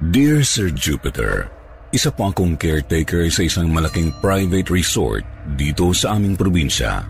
[0.00, 1.52] Dear Sir Jupiter,
[1.92, 5.28] isa po akong caretaker sa isang malaking private resort
[5.60, 7.04] dito sa aming probinsya.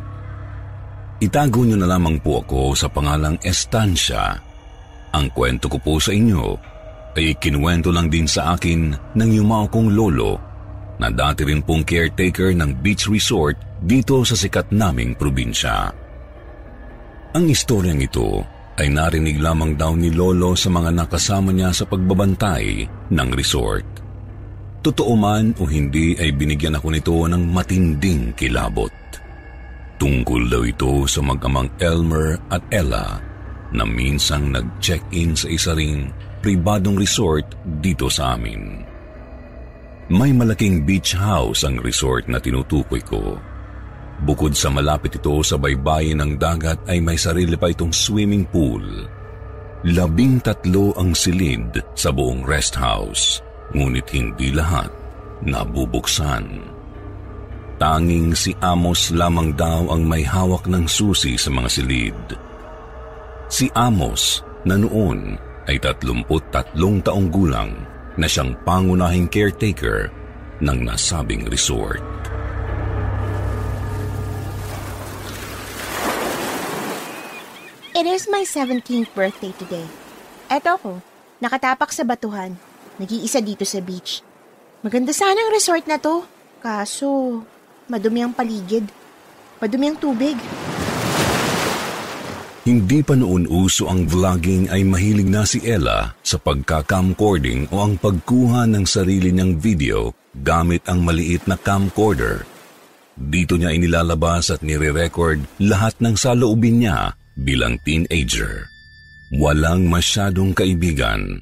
[1.23, 4.51] Itago niyo na lamang po ako sa pangalang Estancia
[5.11, 6.55] ang kwento ko po sa inyo
[7.19, 10.39] ay kinuwento lang din sa akin ng yumao kong lolo
[11.03, 15.91] na dati rin pong caretaker ng beach resort dito sa sikat naming probinsya.
[17.35, 18.43] Ang istoryang ito
[18.81, 23.85] ay narinig lamang daw ni Lolo sa mga nakasama niya sa pagbabantay ng resort.
[24.81, 28.89] Totoo man o hindi ay binigyan ako nito ng matinding kilabot.
[30.01, 33.21] Tungkol daw ito sa mag-amang Elmer at Ella
[33.77, 36.09] na minsang nag-check-in sa isa ring
[36.41, 37.45] pribadong resort
[37.85, 38.81] dito sa amin.
[40.09, 43.37] May malaking beach house ang resort na tinutukoy ko.
[44.21, 48.85] Bukod sa malapit ito sa baybayin ng dagat ay may sarili pa itong swimming pool.
[49.81, 53.41] Labing tatlo ang silid sa buong rest house,
[53.73, 54.93] ngunit hindi lahat
[55.41, 56.69] nabubuksan.
[57.81, 62.21] Tanging si Amos lamang daw ang may hawak ng susi sa mga silid
[63.51, 65.35] si Amos na noon
[65.67, 66.71] ay 33
[67.03, 67.75] taong gulang
[68.15, 70.09] na siyang pangunahing caretaker
[70.63, 72.01] ng nasabing resort.
[78.01, 79.85] It is my 17th birthday today.
[80.49, 81.05] Eto ko,
[81.37, 82.57] nakatapak sa batuhan,
[82.97, 84.25] nag-iisa dito sa beach.
[84.81, 86.25] Maganda sana ang resort na to,
[86.65, 87.45] kaso
[87.93, 88.89] madumi ang paligid,
[89.61, 90.33] madumi ang tubig.
[92.65, 98.01] Hindi pa noon uso ang vlogging ay mahilig na si Ella sa pagka-camcording o ang
[98.01, 102.49] pagkuha ng sarili niyang video gamit ang maliit na camcorder.
[103.13, 108.67] Dito niya inilalabas at nire-record lahat ng saloobin niya bilang teenager.
[109.31, 111.39] Walang masyadong kaibigan,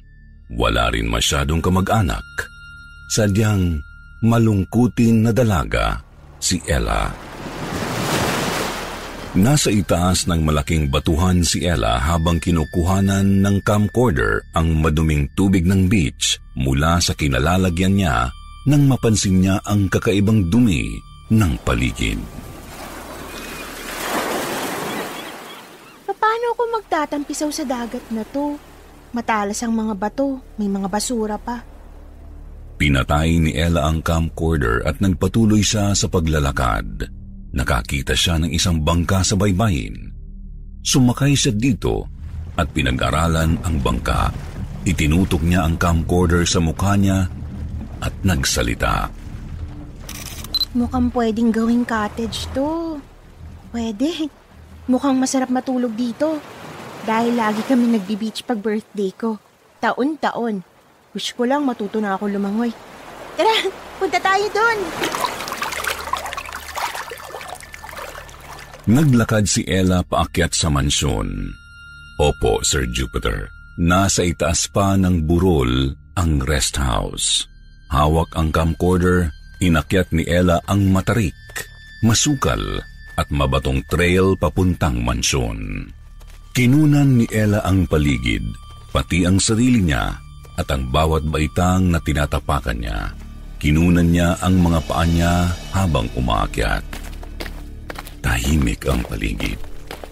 [0.53, 2.25] wala rin masyadong kamag-anak.
[3.09, 3.81] Sadyang
[4.21, 6.05] malungkutin na dalaga
[6.37, 7.09] si Ella.
[9.37, 15.85] Nasa itaas ng malaking batuhan si Ella habang kinukuhanan ng camcorder ang maduming tubig ng
[15.85, 18.33] beach mula sa kinalalagyan niya
[18.65, 20.97] nang mapansin niya ang kakaibang dumi
[21.29, 22.17] ng paligid.
[26.29, 28.53] Paano ako magtatampisaw sa dagat na to?
[29.17, 31.65] Matalas ang mga bato, may mga basura pa.
[32.77, 37.09] Pinatay ni Ella ang camcorder at nagpatuloy siya sa paglalakad.
[37.49, 40.13] Nakakita siya ng isang bangka sa baybayin.
[40.85, 42.05] Sumakay siya dito
[42.61, 44.29] at pinag-aralan ang bangka.
[44.85, 47.25] Itinutok niya ang camcorder sa mukha niya
[48.05, 49.09] at nagsalita.
[50.77, 53.01] Mukhang pwedeng gawing cottage to.
[53.73, 54.38] Pwede.
[54.89, 56.41] Mukhang masarap matulog dito.
[57.05, 59.37] Dahil lagi kami nagbi-beach pag birthday ko.
[59.77, 60.65] Taon-taon.
[61.13, 62.73] Wish ko lang matuto na ako lumangoy.
[63.37, 63.69] Tara,
[64.01, 64.77] punta tayo doon!
[68.89, 71.53] Naglakad si Ella paakyat sa mansyon.
[72.17, 73.53] Opo, Sir Jupiter.
[73.77, 77.45] Nasa itaas pa ng burol ang rest house.
[77.93, 79.29] Hawak ang camcorder,
[79.61, 81.37] inakyat ni Ella ang matarik,
[82.01, 82.59] masukal
[83.19, 85.91] at mabatong trail papuntang mansyon.
[86.55, 88.47] Kinunan ni Ella ang paligid,
[88.95, 90.15] pati ang sarili niya
[90.55, 93.11] at ang bawat baitang na tinatapakan niya.
[93.59, 96.83] Kinunan niya ang mga paa niya habang umaakyat.
[98.23, 99.59] Tahimik ang paligid.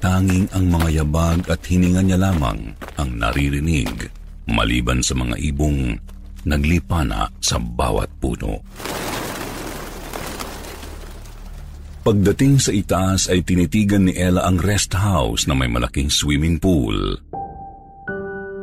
[0.04, 4.12] Tanging ang mga yabag at hininga niya lamang ang naririnig
[4.52, 5.96] maliban sa mga ibong
[6.48, 8.64] naglipana sa bawat puno.
[12.08, 16.96] Pagdating sa itaas ay tinitigan ni Ella ang rest house na may malaking swimming pool.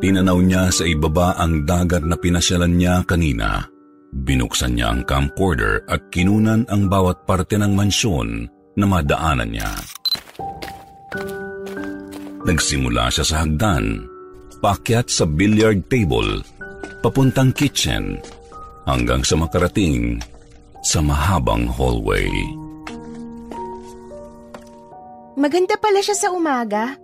[0.01, 3.69] Tinanaw niya sa ibaba ang dagat na pinasyalan niya kanina.
[4.17, 8.49] Binuksan niya ang camcorder at kinunan ang bawat parte ng mansyon
[8.81, 9.77] na madaanan niya.
[12.49, 14.09] Nagsimula siya sa hagdan,
[14.65, 16.41] pakyat sa billiard table,
[17.05, 18.17] papuntang kitchen,
[18.89, 20.17] hanggang sa makarating
[20.81, 22.33] sa mahabang hallway.
[25.35, 26.95] Maganda pala siya sa umaga.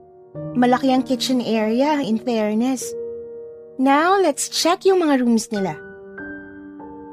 [0.54, 2.86] Malaki ang kitchen area, in fairness.
[3.74, 5.74] Now, let's check yung mga rooms nila.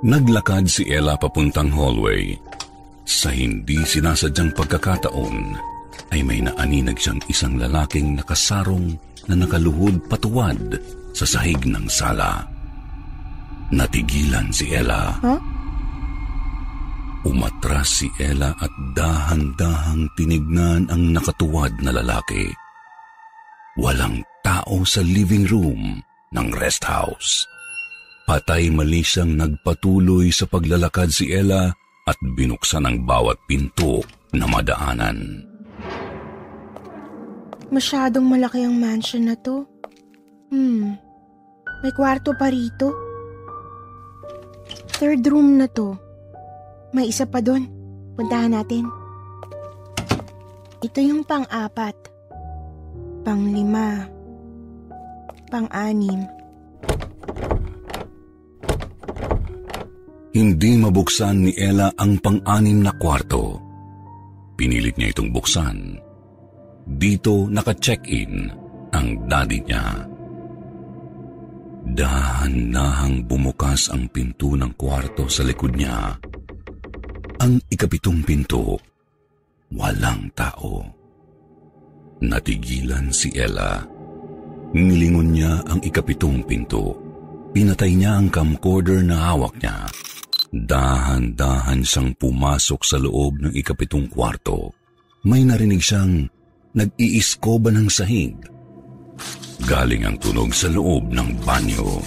[0.05, 2.37] Naglakad si Ella papuntang hallway.
[3.07, 5.37] Sa hindi sinasadyang pagkakataon,
[6.13, 8.93] ay may naaninag siyang isang lalaking nakasarong
[9.25, 10.77] na nakaluhod patuwad
[11.17, 12.45] sa sahig ng sala.
[13.73, 15.17] Natigilan si Ella.
[15.17, 15.41] Huh?
[17.27, 22.47] Umatras si Ella at dahan-dahang tinignan ang nakatuwad na lalaki.
[23.75, 25.99] Walang tao sa living room
[26.31, 27.43] ng rest house.
[28.23, 31.67] Patay mali siyang nagpatuloy sa paglalakad si Ella
[32.07, 35.43] at binuksan ang bawat pinto na madaanan.
[37.67, 39.67] Masyadong malaki ang mansion na to.
[40.47, 40.95] Hmm,
[41.83, 42.95] may kwarto pa rito.
[44.95, 46.06] Third room na to.
[46.95, 47.67] May isa pa doon.
[48.15, 48.87] Puntahan natin.
[50.79, 51.95] Ito yung pang-apat.
[53.27, 54.07] Pang-lima.
[55.51, 56.21] Pang-anim.
[60.37, 63.57] Hindi mabuksan ni Ella ang pang-anim na kwarto.
[64.53, 65.97] Pinilit niya itong buksan.
[66.87, 68.47] Dito naka-check-in
[68.93, 69.85] ang daddy niya.
[71.87, 76.21] Dahan-dahang bumukas ang pinto ng kwarto sa likod niya.
[77.37, 78.81] Ang ikapitong pinto,
[79.69, 80.81] walang tao.
[82.17, 83.77] Natigilan si Ella.
[84.73, 86.97] Nilingon niya ang ikapitong pinto.
[87.53, 89.85] Pinatay niya ang camcorder na hawak niya.
[90.49, 94.73] Dahan-dahan siyang pumasok sa loob ng ikapitong kwarto.
[95.21, 96.25] May narinig siyang
[96.73, 98.33] nag-iiskoba ng sahig.
[99.69, 102.01] Galing ang tunog sa loob ng banyo.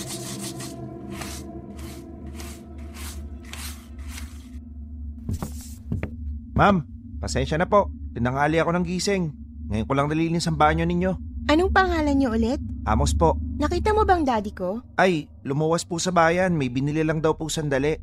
[6.61, 6.85] Ma'am,
[7.25, 7.89] pasensya na po.
[8.13, 9.33] Tinangali ako ng gising.
[9.73, 11.13] Ngayon ko lang nalinis ang banyo ninyo.
[11.49, 12.61] Anong pangalan niyo ulit?
[12.85, 13.41] Amos po.
[13.57, 14.85] Nakita mo bang daddy ko?
[15.01, 16.53] Ay, lumuwas po sa bayan.
[16.61, 17.97] May binili lang daw po sandali.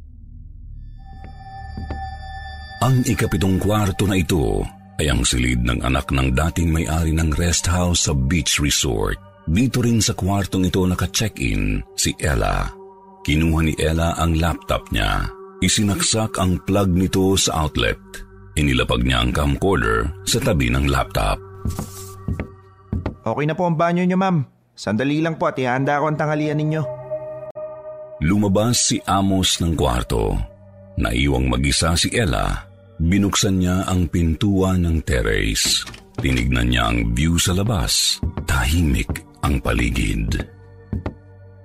[2.82, 4.66] Ang ikapitong kwarto na ito
[4.98, 9.22] ay ang silid ng anak ng dating may-ari ng rest house sa beach resort.
[9.46, 12.74] Dito rin sa kwartong ito naka-check-in si Ella.
[13.22, 15.30] Kinuha ni Ella ang laptop niya.
[15.62, 18.27] Isinaksak ang plug nito sa outlet.
[18.58, 21.38] Inilapag niya ang camcorder sa tabi ng laptop.
[23.22, 24.50] Okay na po ang banyo niyo, ma'am.
[24.74, 26.82] Sandali lang po at ihanda ko ang tanghalian ninyo.
[28.26, 30.34] Lumabas si Amos ng kwarto.
[30.98, 32.66] Naiwang mag-isa si Ella.
[32.98, 35.86] Binuksan niya ang pintuan ng terrace.
[36.18, 38.18] Tinignan niya ang view sa labas.
[38.50, 40.34] Tahimik ang paligid.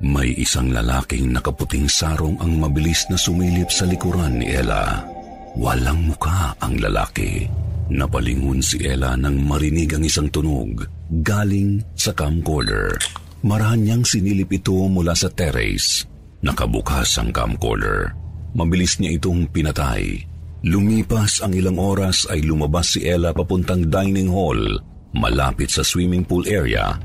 [0.05, 5.12] May isang lalaking nakaputing sarong ang mabilis na sumilip sa likuran ni Ella.
[5.53, 7.45] Walang muka ang lalaki.
[7.93, 10.89] Napalingon si Ella nang marinig ang isang tunog
[11.21, 12.97] galing sa camcorder.
[13.45, 16.09] Marahan niyang sinilip ito mula sa terrace.
[16.41, 18.17] Nakabukas ang camcorder.
[18.57, 20.25] Mabilis niya itong pinatay.
[20.63, 24.79] Lumipas ang ilang oras ay lumabas si Ella papuntang dining hall
[25.13, 26.97] malapit sa swimming pool area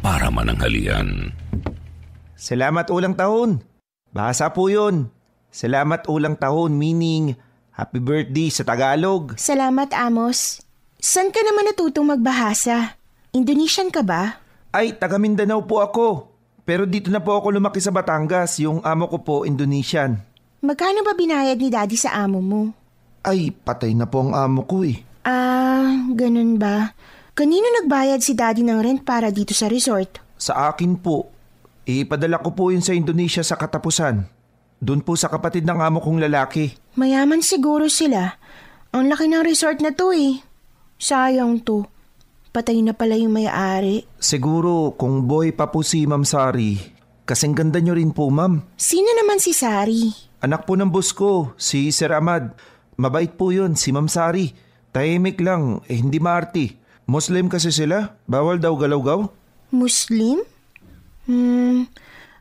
[0.00, 1.34] para mananghalian.
[2.40, 3.60] Salamat ulang taon.
[4.16, 5.12] Bahasa po yun.
[5.52, 7.36] Salamat ulang taon meaning
[7.80, 9.40] happy birthday sa Tagalog.
[9.40, 10.60] Salamat, Amos.
[11.00, 13.00] San ka naman natutong magbahasa?
[13.32, 14.36] Indonesian ka ba?
[14.68, 16.28] Ay, taga Mindanao po ako.
[16.68, 18.60] Pero dito na po ako lumaki sa Batangas.
[18.60, 20.20] Yung amo ko po, Indonesian.
[20.60, 22.62] Magkano ba binayad ni daddy sa amo mo?
[23.24, 25.00] Ay, patay na po ang amo ko eh.
[25.24, 26.92] Ah, ganun ba?
[27.32, 30.20] Kanino nagbayad si daddy ng rent para dito sa resort?
[30.36, 31.32] Sa akin po.
[31.88, 34.39] Ipadala ko po yun sa Indonesia sa katapusan.
[34.80, 36.72] Doon po sa kapatid ng amo kong lalaki.
[36.96, 38.40] Mayaman siguro sila.
[38.96, 40.40] Ang laki ng resort na to eh.
[40.96, 41.84] Sayang to.
[42.50, 44.08] Patay na pala yung may-ari.
[44.16, 46.80] Siguro kung boy pa po si Ma'am Sari,
[47.22, 48.58] kasing ganda nyo rin po ma'am.
[48.74, 50.10] Sino naman si Sari?
[50.40, 52.56] Anak po ng boss ko, si Sir Ahmad.
[52.96, 54.50] Mabait po yun, si Ma'am Sari.
[54.90, 56.74] Tahimik lang, eh hindi maarti.
[57.04, 59.28] Muslim kasi sila, bawal daw galaw-gaw.
[59.70, 60.42] Muslim?
[61.30, 61.86] Hmm,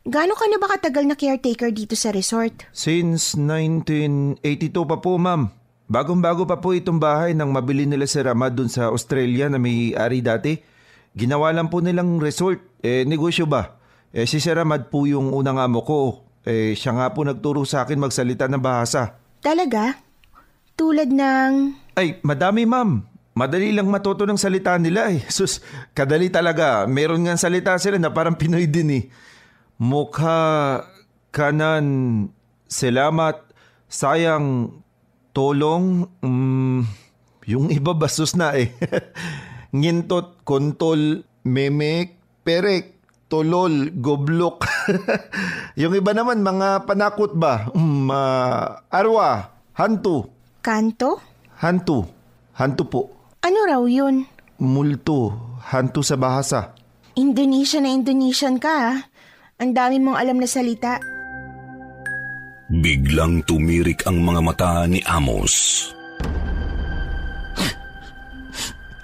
[0.10, 2.66] gaano ka na ba katagal na caretaker dito sa resort?
[2.74, 5.54] Since 1982 pa po ma'am.
[5.90, 9.94] Bagong-bago pa po itong bahay nang mabili nila si Ahmad dun sa Australia na may
[9.98, 10.54] ari dati.
[11.18, 12.62] Ginawa lang po nilang resort.
[12.86, 13.78] Eh, negosyo ba?
[14.14, 16.30] Eh, si Sir Ahmad po yung unang amo ko.
[16.46, 19.18] Eh, siya nga po nagturo sa akin magsalita ng bahasa.
[19.42, 19.98] Talaga?
[20.78, 21.52] Tulad ng...
[21.98, 23.02] Ay, madami ma'am.
[23.34, 25.26] Madali lang matuto ng salita nila eh.
[25.34, 25.62] Sus,
[25.98, 26.86] kadali talaga.
[26.86, 29.04] Meron nga salita sila na parang Pinoy din eh.
[29.80, 30.84] Mukha,
[31.32, 31.88] kanan,
[32.68, 33.40] salamat,
[33.88, 34.76] sayang,
[35.32, 36.84] tulong, mm,
[37.48, 38.76] yung iba bastos na eh.
[39.80, 43.00] ngintot, kontol, memek, perek,
[43.32, 44.68] tolol, goblok.
[45.80, 47.72] yung iba naman, mga panakot ba?
[47.72, 50.28] Um, ah, arwa, hantu.
[50.60, 51.24] Kanto?
[51.56, 52.04] Hantu.
[52.60, 53.02] Hantu po.
[53.48, 54.28] Ano raw yun?
[54.60, 55.32] Multo.
[55.72, 56.76] Hantu sa bahasa.
[57.16, 58.98] Indonesian na Indonesian ka ah.
[59.60, 61.04] Ang dami mong alam na salita.
[62.72, 65.84] Biglang tumirik ang mga mata ni Amos.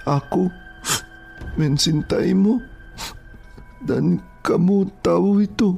[0.08, 0.48] Ako,
[1.60, 2.56] mensintay mo.
[3.84, 5.76] Dan kamu tao ito.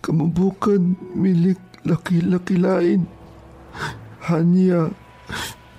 [0.00, 3.04] Kamu bukan milik laki-laki lain.
[4.24, 4.88] Hanya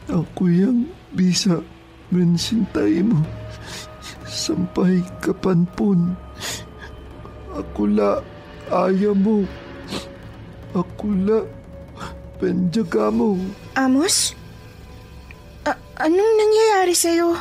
[0.06, 0.86] ako yang
[1.18, 1.66] bisa
[2.14, 3.26] mensintay mo.
[4.30, 6.14] Sampai kapanpun.
[6.14, 6.25] Ako
[7.92, 8.20] la
[8.72, 9.46] ayaw mo.
[10.76, 11.40] Ako la
[12.42, 13.40] penjaga mo.
[13.80, 14.36] Amos?
[15.64, 17.32] A- anong nangyayari sa'yo?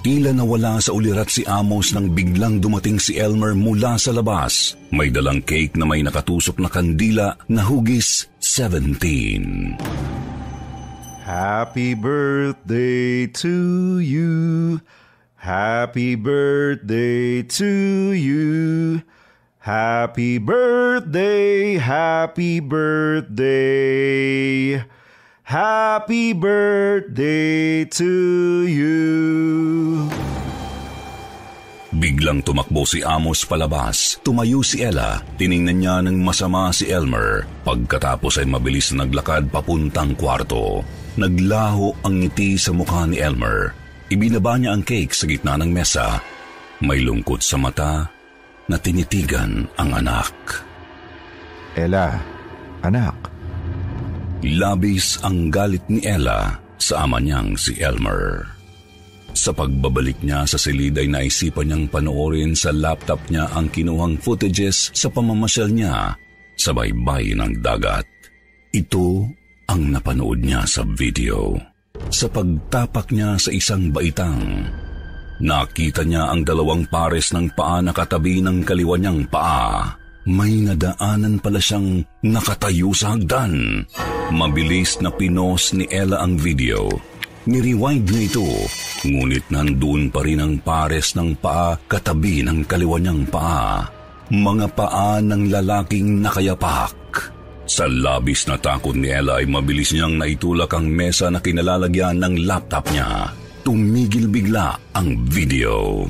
[0.00, 4.72] Tila nawala sa ulirat si Amos nang biglang dumating si Elmer mula sa labas.
[4.88, 9.76] May dalang cake na may nakatusok na kandila na hugis 17.
[11.20, 14.80] Happy birthday to you.
[15.40, 19.00] Happy birthday to you.
[19.56, 23.48] Happy birthday, happy birthday.
[25.48, 28.12] Happy birthday to
[28.68, 28.92] you.
[31.96, 34.20] Biglang tumakbo si Amos palabas.
[34.20, 35.24] Tumayo si Ella.
[35.40, 37.48] Tiningnan niya ng masama si Elmer.
[37.64, 40.84] Pagkatapos ay mabilis na naglakad papuntang kwarto.
[41.16, 43.79] Naglaho ang ngiti sa mukha ni Elmer.
[44.10, 46.18] Ibinaba niya ang cake sa gitna ng mesa.
[46.82, 48.10] May lungkot sa mata
[48.66, 50.34] na tinitigan ang anak.
[51.78, 52.18] Ella,
[52.82, 53.30] anak,
[54.40, 58.48] Labis ang galit ni Ella sa ama niyang si Elmer.
[59.36, 64.90] Sa pagbabalik niya sa silid ay naisipan niyang panoorin sa laptop niya ang kinuhang footages
[64.96, 66.16] sa pamamasyal niya
[66.56, 68.08] sa baybay ng dagat.
[68.72, 69.28] Ito
[69.68, 71.69] ang napanood niya sa video.
[72.08, 74.64] Sa pagtapak niya sa isang baitang,
[75.44, 80.00] nakita niya ang dalawang pares ng paa na katabi ng kaliwa niyang paa.
[80.24, 83.84] May nadaanan pala siyang nakatayo sa hagdan.
[84.32, 86.92] Mabilis na pinos ni Ella ang video.
[87.48, 88.48] Ni-rewind niya ito,
[89.08, 93.88] ngunit nandun pa rin ang pares ng paa katabi ng kaliwa niyang paa.
[94.28, 96.99] Mga paa ng lalaking nakayapak.
[97.70, 102.42] Sa labis na takot ni Ella ay mabilis niyang naitulak ang mesa na kinalalagyan ng
[102.42, 103.30] laptop niya.
[103.62, 106.02] Tumigil bigla ang video.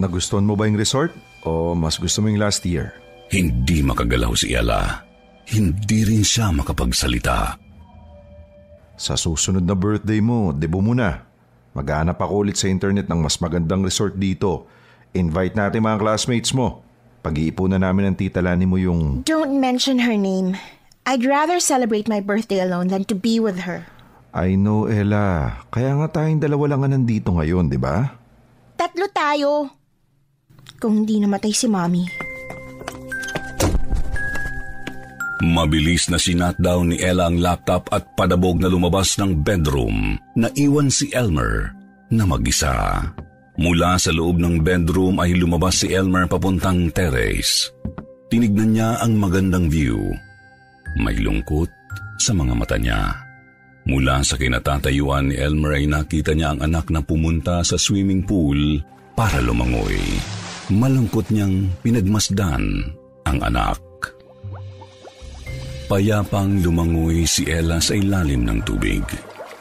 [0.00, 1.12] nagustuhan mo ba yung resort?
[1.44, 2.96] O mas gusto mo yung last year?
[3.28, 5.04] Hindi makagalaw si Ella.
[5.44, 7.60] Hindi rin siya makapagsalita.
[8.96, 11.20] Sa susunod na birthday mo, debo mo na.
[11.76, 14.64] Maghanap ako ulit sa internet ng mas magandang resort dito.
[15.12, 16.80] Invite natin mga classmates mo.
[17.20, 19.20] Pag-iipunan namin ng tita Lani mo yung...
[19.28, 20.56] Don't mention her name.
[21.04, 23.84] I'd rather celebrate my birthday alone than to be with her.
[24.32, 25.60] I know, Ella.
[25.68, 28.08] Kaya nga tayong dalawa lang nga nandito ngayon, di ba?
[28.78, 29.68] Tatlo tayo.
[30.80, 32.04] Kung hindi namatay si Mommy.
[35.40, 40.16] Mabilis na sinatdown ni Ella ang laptop at padabog na lumabas ng bedroom.
[40.36, 41.72] Naiwan si Elmer
[42.12, 43.00] na mag-isa.
[43.60, 47.68] Mula sa loob ng bedroom ay lumabas si Elmer papuntang terrace.
[48.32, 50.00] Tinignan niya ang magandang view.
[50.96, 51.68] May lungkot
[52.16, 53.12] sa mga mata niya.
[53.84, 58.80] Mula sa kinatatayuan ni Elmer ay nakita niya ang anak na pumunta sa swimming pool
[59.12, 60.00] para lumangoy.
[60.72, 62.64] Malungkot niyang pinagmasdan
[63.28, 63.76] ang anak.
[65.84, 69.04] Payapang lumangoy si Ella sa ilalim ng tubig.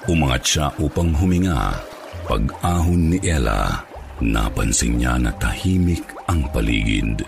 [0.07, 1.75] Umangat siya upang huminga.
[2.29, 3.88] Pag-ahon ni Ella,
[4.23, 7.23] napansin niya na tahimik ang paligid.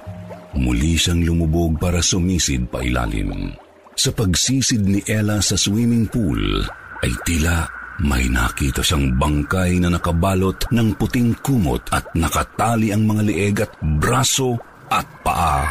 [0.56, 3.56] Muli siyang lumubog para sumisid pa ilalim.
[3.96, 6.64] Sa pagsisid ni Ella sa swimming pool,
[7.02, 7.68] ay tila
[8.02, 13.72] may nakita siyang bangkay na nakabalot ng puting kumot at nakatali ang mga leeg at
[14.00, 14.58] braso
[14.90, 15.70] at paa.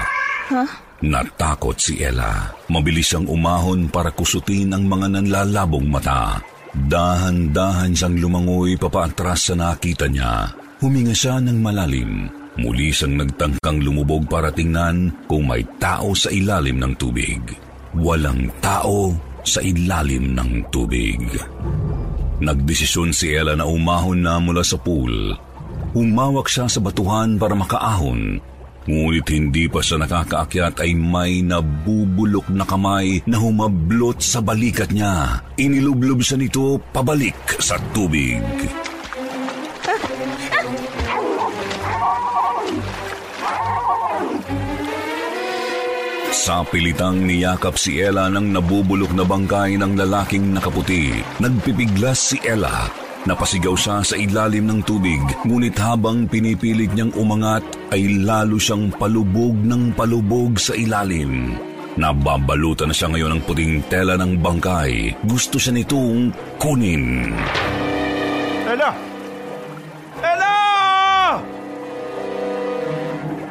[1.00, 2.52] Natakot si Ella.
[2.68, 6.38] Mabilis siyang umahon para kusutin ang mga nanlalabong mata.
[6.70, 10.59] Dahan-dahan siyang lumangoy papaatras sa nakita niya.
[10.80, 12.24] Huminga siya ng malalim.
[12.56, 17.36] Muli siyang nagtangkang lumubog para tingnan kung may tao sa ilalim ng tubig.
[18.00, 19.12] Walang tao
[19.44, 21.20] sa ilalim ng tubig.
[22.40, 25.36] Nagdesisyon si Ella na umahon na mula sa pool.
[25.92, 28.40] Humawak siya sa batuhan para makaahon.
[28.88, 35.44] Ngunit hindi pa siya nakakaakyat ay may nabubulok na kamay na humablot sa balikat niya.
[35.60, 38.40] Inilublob siya nito pabalik sa tubig.
[46.40, 51.12] Sa pilitang niyakap si Ella ng nabubulok na bangkay ng lalaking nakaputi.
[51.36, 52.88] Nagpipiglas si Ella.
[53.28, 57.60] Napasigaw siya sa ilalim ng tubig, ngunit habang pinipilit niyang umangat
[57.92, 61.60] ay lalo siyang palubog ng palubog sa ilalim.
[62.00, 65.20] Nababalutan na siya ngayon ng puting tela ng bangkay.
[65.28, 67.36] Gusto siya nitong kunin.
[68.64, 68.96] Ella!
[70.24, 70.56] Ella!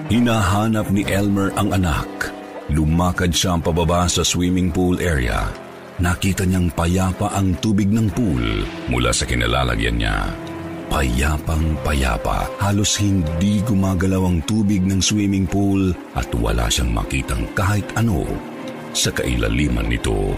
[0.09, 2.38] Hinahanap ni Elmer ang anak.
[2.69, 5.49] Lumakad siya pababa sa swimming pool area.
[5.97, 10.29] Nakita niyang payapa ang tubig ng pool mula sa kinalalagyan niya.
[10.89, 17.85] Payapang payapa, halos hindi gumagalaw ang tubig ng swimming pool at wala siyang makitang kahit
[17.93, 18.25] ano
[18.93, 20.33] sa kailaliman nito.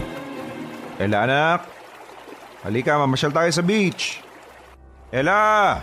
[1.00, 1.60] Ella anak!
[2.64, 4.20] Halika, mamasyal tayo sa beach.
[5.12, 5.80] Ella!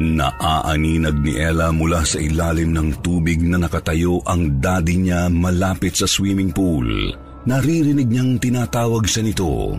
[0.00, 6.08] Naaaninag ni Ella mula sa ilalim ng tubig na nakatayo ang daddy niya malapit sa
[6.08, 7.12] swimming pool.
[7.44, 9.76] Naririnig niyang tinatawag siya nito.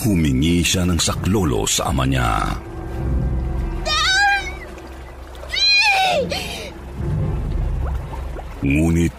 [0.00, 2.56] Humingi siya ng saklolo sa ama niya.
[8.64, 9.16] Ngunit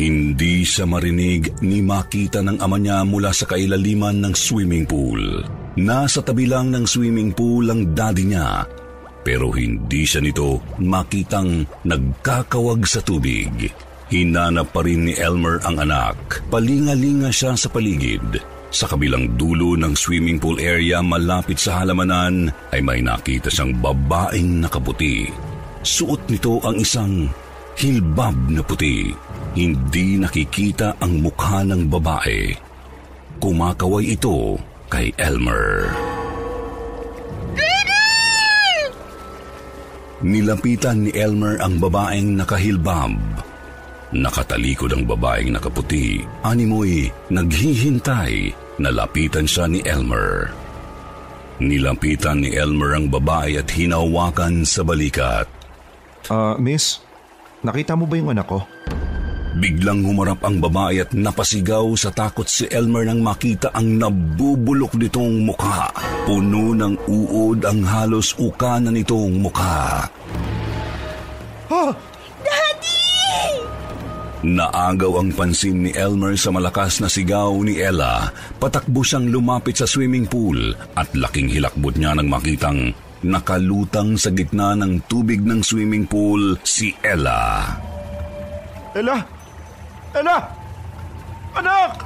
[0.00, 5.44] hindi siya marinig ni makita ng ama niya mula sa kailaliman ng swimming pool.
[5.76, 8.79] Nasa tabi lang ng swimming pool ang daddy niya
[9.20, 13.70] pero hindi siya nito makitang nagkakawag sa tubig.
[14.10, 16.42] Hinanap pa rin ni Elmer ang anak.
[16.50, 18.42] Palingalinga siya sa paligid.
[18.70, 24.62] Sa kabilang dulo ng swimming pool area malapit sa halamanan ay may nakita siyang babaeng
[24.62, 25.26] nakaputi.
[25.82, 27.26] Suot nito ang isang
[27.78, 29.10] hilbab na puti.
[29.54, 32.54] Hindi nakikita ang mukha ng babae.
[33.42, 36.19] Kumakaway ito kay Elmer.
[40.20, 43.16] Nilapitan ni Elmer ang babaeng nakahilbab.
[44.12, 46.20] Nakatalikod ang babaeng nakaputi.
[46.44, 48.52] Animoy naghihintay
[48.84, 50.52] na lapitan siya ni Elmer.
[51.64, 55.48] Nilapitan ni Elmer ang babae at hinawakan sa balikat.
[56.28, 57.00] Ah, miss,
[57.64, 58.60] nakita mo ba yung anak ko?
[59.58, 65.42] Biglang humarap ang babae at napasigaw sa takot si Elmer nang makita ang nabubulok nitong
[65.42, 65.90] mukha.
[66.22, 70.06] Puno ng uod ang halos ukana nitong mukha.
[71.66, 71.84] Ha?
[74.40, 78.32] Naagaw ang pansin ni Elmer sa malakas na sigaw ni Ella.
[78.56, 84.72] Patakbo siyang lumapit sa swimming pool at laking hilakbot niya nang makitang nakalutang sa gitna
[84.80, 87.68] ng tubig ng swimming pool si Ella.
[88.96, 89.39] Ella!
[90.10, 90.42] Ella!
[91.54, 92.02] Anak!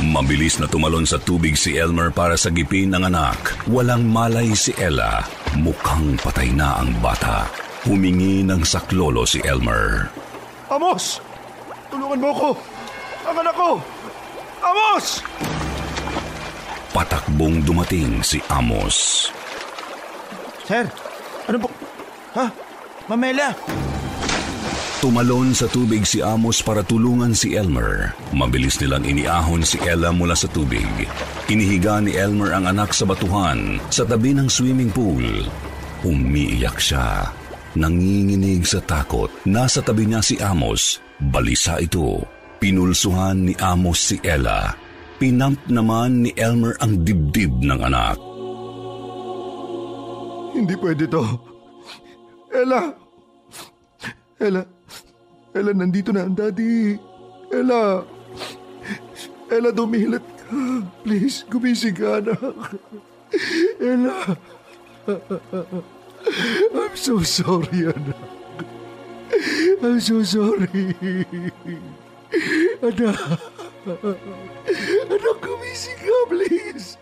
[0.00, 3.36] Mabilis na tumalon sa tubig si Elmer para sa gipin ng anak.
[3.68, 5.24] Walang malay si Ella.
[5.60, 7.48] Mukhang patay na ang bata.
[7.84, 10.08] Humingi ng saklolo si Elmer.
[10.72, 11.20] Amos!
[11.92, 12.50] Tulungan mo ako!
[13.28, 13.70] Ang anak ko!
[14.64, 15.06] Amos!
[16.96, 19.28] Patakbong dumating si Amos.
[20.64, 20.88] Sir,
[21.44, 21.68] ano po?
[22.32, 22.48] Ha?
[23.04, 23.52] Mamela!
[25.04, 28.16] Tumalon sa tubig si Amos para tulungan si Elmer.
[28.32, 30.88] Mabilis nilang iniahon si Ella mula sa tubig.
[31.44, 35.44] Inihiga ni Elmer ang anak sa batuhan sa tabi ng swimming pool.
[36.08, 37.28] Umiiyak siya.
[37.76, 39.28] Nanginginig sa takot.
[39.44, 41.04] Nasa tabi niya si Amos.
[41.20, 42.24] Balisa ito.
[42.56, 44.72] Pinulsuhan ni Amos si Ella.
[45.20, 48.16] Pinamp naman ni Elmer ang dibdib ng anak.
[50.56, 51.24] Hindi pwede to.
[52.56, 52.88] Ella!
[54.40, 54.73] Ella!
[55.54, 56.98] Ella, nandito na ang daddy.
[57.54, 58.02] Ella!
[59.46, 60.82] Ella, dumilat ka.
[61.06, 62.42] Please, gumising ka, anak.
[63.78, 64.34] Ella!
[66.74, 68.18] I'm so sorry, anak.
[69.78, 70.90] I'm so sorry.
[72.82, 73.18] Anak.
[75.06, 76.98] Anak, gumising ka, please.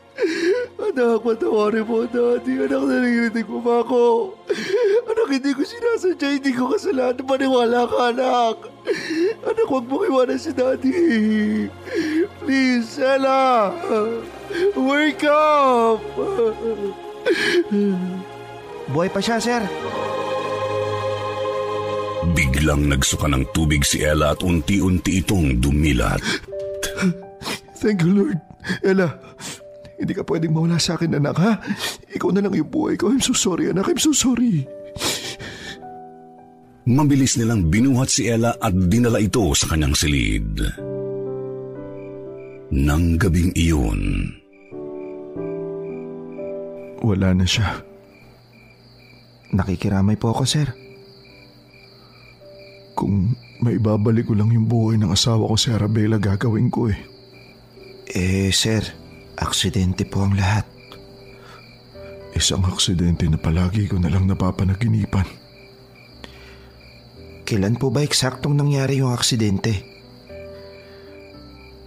[0.82, 2.62] Anak, patawarin mo, Daddy.
[2.66, 4.34] Anak, naririnig mo ba ako?
[5.08, 7.24] Anak, hindi ko sinasadya, hindi ko kasalanan.
[7.24, 8.56] Paniwala ka, anak.
[9.42, 10.94] Anak, huwag mo iwanan si Daddy.
[12.42, 13.72] Please, Ella.
[14.74, 16.02] Wake up!
[18.92, 19.62] Buhay pa siya, sir.
[22.32, 26.20] Biglang nagsuka ng tubig si Ella at unti-unti itong dumilat.
[27.82, 28.38] Thank you, Lord.
[28.86, 29.18] Ella,
[30.02, 31.62] hindi ka pwedeng mawala sa akin, anak, ha?
[32.10, 33.14] Ikaw na lang yung buhay ko.
[33.14, 33.86] I'm so sorry, anak.
[33.86, 34.66] I'm so sorry.
[36.82, 40.58] Mabilis nilang binuhat si Ella at dinala ito sa kanyang silid.
[42.74, 44.02] Nang gabing iyon,
[47.02, 47.82] Wala na siya.
[49.52, 50.70] Nakikiramay po ako, sir.
[52.94, 56.98] Kung may babalik ko lang yung buhay ng asawa ko si Arabella, gagawin ko eh.
[58.06, 58.86] Eh, sir,
[59.38, 60.66] aksidente po ang lahat.
[62.32, 65.28] Isang aksidente na palagi ko na lang napapanaginipan.
[67.44, 69.84] Kailan po ba eksaktong nangyari yung aksidente?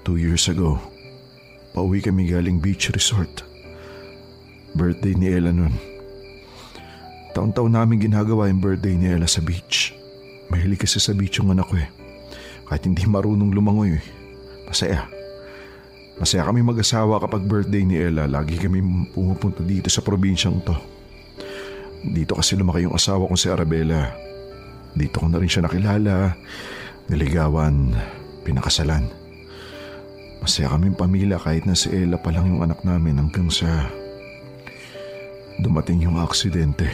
[0.05, 0.77] Two years ago,
[1.73, 3.41] pauwi kami galing beach resort.
[4.77, 5.73] Birthday ni Ella nun.
[7.33, 9.97] Taon-taon namin ginagawa yung birthday ni Ella sa beach.
[10.53, 11.89] Mahilig kasi sa beach yung anak ko eh.
[12.69, 14.05] Kahit hindi marunong lumangoy eh.
[14.69, 15.14] Masaya.
[16.15, 18.23] Masaya kami mag-asawa kapag birthday ni Ella.
[18.23, 18.79] Lagi kami
[19.11, 20.75] pumupunta dito sa probinsyang to.
[22.05, 24.15] Dito kasi lumaki yung asawa kong si Arabella.
[24.95, 26.39] Dito ko na rin siya nakilala,
[27.11, 27.91] niligawan,
[28.47, 29.11] pinakasalan.
[30.39, 33.91] Masaya kaming pamilya kahit na si Ella pa lang yung anak namin hanggang sa
[35.59, 36.87] dumating yung aksidente.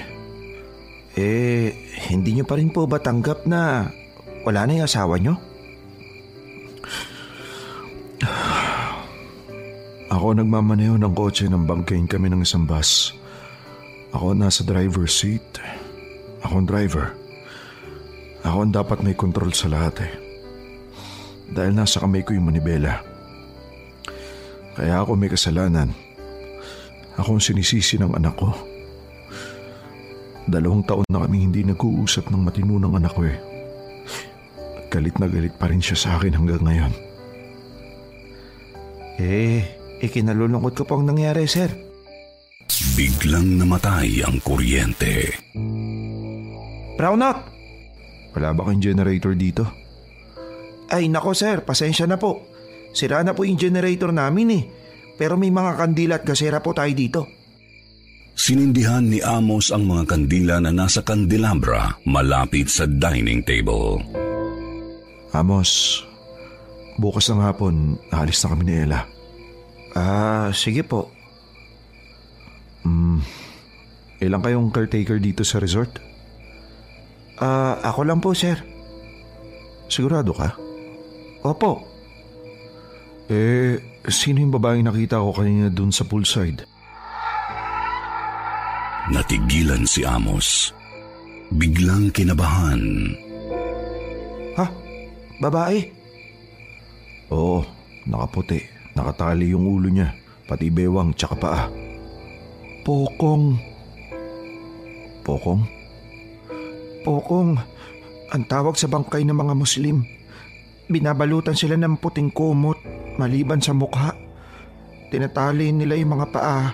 [1.14, 1.76] Eh,
[2.10, 3.92] hindi nyo pa rin po ba tanggap na
[4.48, 5.51] wala na yung asawa nyo?
[10.12, 13.16] Ako nagmamaneho ng kotse ng bangkain kami ng isang bus.
[14.12, 15.40] Ako nasa driver's seat.
[16.44, 17.16] Ako ang driver.
[18.44, 20.14] Ako ang dapat may control sa lahat eh.
[21.56, 23.00] Dahil nasa kamay ko yung manibela.
[24.76, 25.96] Kaya ako may kasalanan.
[27.16, 28.52] Ako ang sinisisi ng anak ko.
[30.44, 33.40] Dalawang taon na kami hindi nag-uusap ng matino ng anak ko eh.
[34.92, 36.92] Galit na galit pa rin siya sa akin hanggang ngayon.
[39.24, 41.92] Eh, ikinalulungkot ko pong nangyari, sir.
[42.96, 45.32] biglang namatay ang kuryente.
[46.96, 47.38] Brownot!
[48.32, 49.64] Wala ba kayong generator dito?
[50.92, 52.48] Ay, nako sir, pasensya na po.
[52.92, 54.64] Sira na po yung generator namin eh.
[55.16, 57.22] Pero may mga kandila at gasera po tayo dito.
[58.36, 64.00] Sinindihan ni Amos ang mga kandila na nasa kandelabra malapit sa dining table.
[65.32, 66.04] Amos,
[67.00, 69.21] bukas ng hapon, aalis na kami ni Ella.
[69.96, 71.12] Ah, sige po.
[74.22, 75.98] Ilang kayong caretaker dito sa resort?
[77.42, 78.54] Ah, ako lang po, sir.
[79.90, 80.54] Sigurado ka?
[81.42, 81.82] Opo.
[83.26, 86.70] Eh, sino yung babaeng nakita ko kanina dun sa poolside?
[89.10, 90.70] Natigilan si Amos.
[91.50, 92.82] Biglang kinabahan.
[94.62, 94.66] Ha?
[95.42, 95.82] Babae?
[97.34, 97.66] Oo,
[98.06, 98.62] nakaputi.
[99.02, 100.14] Nakatali yung ulo niya,
[100.46, 101.66] pati bewang tsaka paa.
[102.86, 103.58] Pokong.
[105.26, 105.62] Pokong?
[107.02, 107.52] Pokong.
[108.30, 110.06] Ang tawag sa bangkay ng mga Muslim.
[110.86, 112.78] Binabalutan sila ng puting kumot
[113.18, 114.14] maliban sa mukha.
[115.10, 116.70] Tinatali nila yung mga paa,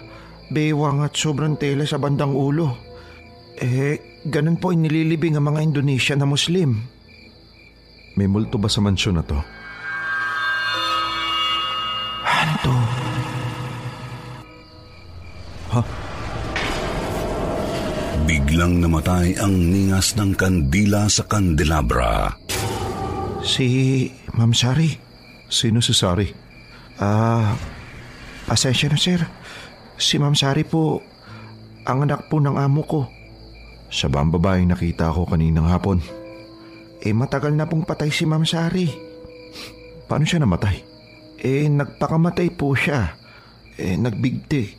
[0.52, 2.76] bewang at sobrang tela sa bandang ulo.
[3.56, 6.76] Eh, ganun po inililibing ang mga Indonesia na Muslim.
[8.20, 9.40] May multo ba sa mansyon na to?
[12.63, 12.74] To?
[18.28, 22.36] Biglang namatay ang ningas ng kandila sa kandelabra.
[23.46, 24.91] Si Ma'am Sari.
[25.48, 26.28] Sino si Sari?
[27.00, 27.56] Ah,
[28.50, 29.24] pasensya na sir.
[29.96, 31.00] Si Ma'am Sari po,
[31.88, 33.08] ang anak po ng amo ko.
[33.88, 36.04] Siya ba ang babaeng nakita ko kaninang hapon?
[37.00, 38.91] Eh matagal na pong patay si Ma'am Sari.
[40.08, 40.87] Paano siya namatay?
[41.38, 43.13] Eh nagpakamatay po siya.
[43.78, 44.73] Eh nagbigti.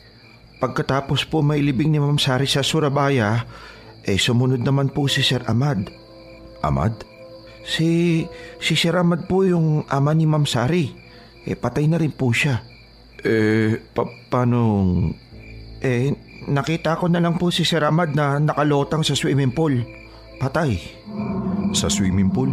[0.58, 3.46] Pagkatapos po mailibing ni Ma'am Sari sa Surabaya,
[4.02, 5.86] eh sumunod naman po si Sir Ahmad.
[6.66, 7.06] Ahmad?
[7.62, 8.24] Si,
[8.58, 10.90] si Sir Ahmad po yung ama ni Ma'am Sari.
[11.46, 12.58] Eh patay na rin po siya.
[13.22, 14.58] Eh, pa- paano...
[15.78, 16.10] Eh
[16.50, 19.78] nakita ko na lang po si Sir Ahmad na nakalotang sa swimming pool.
[20.42, 20.74] Patay.
[21.70, 22.50] Sa swimming pool?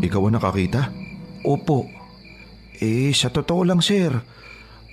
[0.00, 0.88] Ikaw ang nakakita?
[1.44, 1.84] Opo.
[2.80, 4.12] Eh, sa totoo lang sir,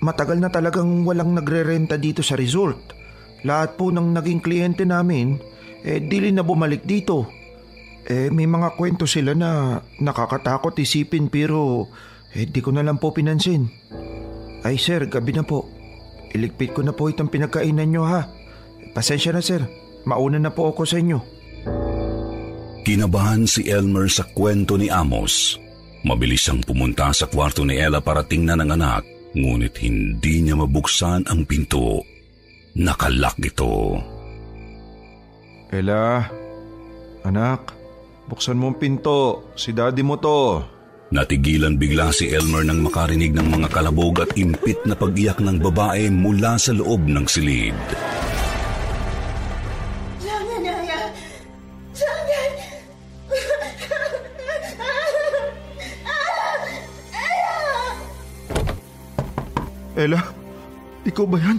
[0.00, 2.96] matagal na talagang walang nagre-renta dito sa resort.
[3.44, 5.36] Lahat po ng naging kliyente namin,
[5.84, 7.28] eh dili na bumalik dito.
[8.04, 11.88] Eh, may mga kwento sila na nakakatakot isipin pero
[12.36, 13.68] eh di ko na lang po pinansin.
[14.64, 15.68] Ay sir, gabi na po.
[16.34, 18.28] Iligpit ko na po itong pinagkainan nyo ha.
[18.92, 19.64] Pasensya na sir,
[20.04, 21.20] mauna na po ako sa inyo.
[22.84, 25.63] Kinabahan si Elmer sa kwento ni Amos.
[26.04, 31.24] Mabilis siyang pumunta sa kwarto ni Ella para tingnan ang anak, ngunit hindi niya mabuksan
[31.24, 32.04] ang pinto.
[32.76, 33.96] Nakalak ito.
[35.72, 36.28] Ella,
[37.24, 37.72] anak,
[38.28, 39.50] buksan mo ang pinto.
[39.56, 40.60] Si daddy mo to.
[41.08, 46.12] Natigilan bigla si Elmer nang makarinig ng mga kalabog at impit na pag-iyak ng babae
[46.12, 47.76] mula sa loob ng silid.
[59.94, 60.20] Ella,
[61.06, 61.58] ikaw ba yan?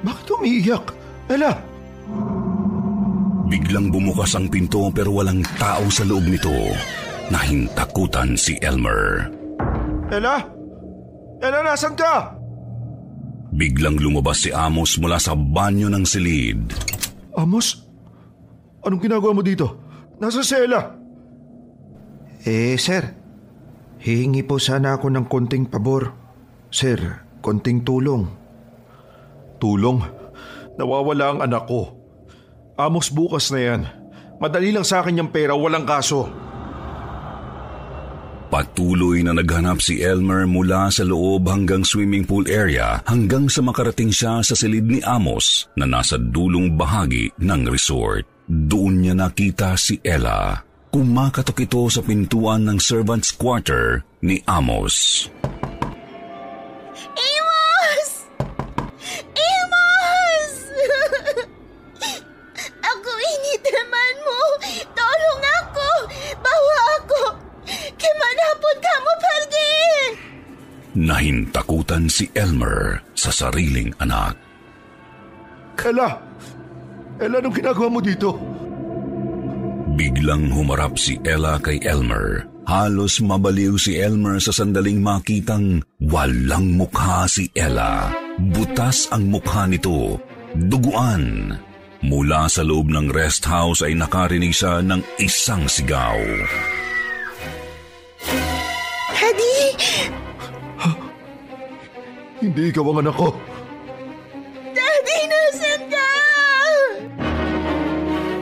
[0.00, 0.84] Bakit umiiyak?
[1.28, 1.52] Ella!
[3.50, 6.54] Biglang bumukas ang pinto pero walang tao sa loob nito.
[7.28, 9.28] Nahintakutan si Elmer.
[10.08, 10.40] Ella!
[11.40, 12.36] Ella, nasan ka?
[13.50, 16.72] Biglang lumabas si Amos mula sa banyo ng silid.
[17.34, 17.84] Amos?
[18.86, 19.76] Anong ginagawa mo dito?
[20.22, 20.96] Nasa si Ella?
[22.46, 23.02] Eh, sir.
[24.00, 26.19] Hihingi po sana ako ng konting pabor.
[26.70, 26.98] Sir,
[27.42, 28.30] konting tulong.
[29.58, 29.98] Tulong?
[30.78, 31.92] Nawawala ang anak ko.
[32.78, 33.82] Amos bukas na yan.
[34.40, 36.30] Madali lang sa akin yung pera, walang kaso.
[38.50, 44.10] Patuloy na naghanap si Elmer mula sa loob hanggang swimming pool area hanggang sa makarating
[44.10, 48.26] siya sa silid ni Amos na nasa dulong bahagi ng resort.
[48.50, 50.66] Doon niya nakita si Ella.
[50.90, 55.30] Kumakatok ito sa pintuan ng servant's quarter ni Amos.
[55.30, 55.79] Amos!
[71.70, 74.34] Nahintakutan si Elmer sa sariling anak.
[75.78, 76.18] Ella!
[77.22, 78.34] Ella, anong ginagawa mo dito?
[79.94, 82.42] Biglang humarap si Ella kay Elmer.
[82.66, 85.78] Halos mabaliw si Elmer sa sandaling makitang
[86.10, 88.10] walang mukha si Ella.
[88.50, 90.18] Butas ang mukha nito.
[90.58, 91.54] Duguan.
[92.02, 96.18] Mula sa loob ng rest house ay nakarinig siya ng isang sigaw.
[99.14, 100.19] Daddy!
[102.40, 103.28] Hindi ikaw ang anak ko.
[104.72, 106.08] Daddy, nasan ka?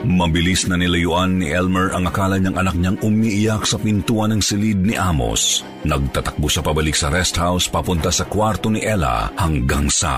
[0.07, 4.79] Mabilis na nilayuan ni Elmer ang akala niyang anak niyang umiiyak sa pintuan ng silid
[4.87, 5.67] ni Amos.
[5.83, 10.15] Nagtatakbo siya pabalik sa rest house papunta sa kwarto ni Ella hanggang sa...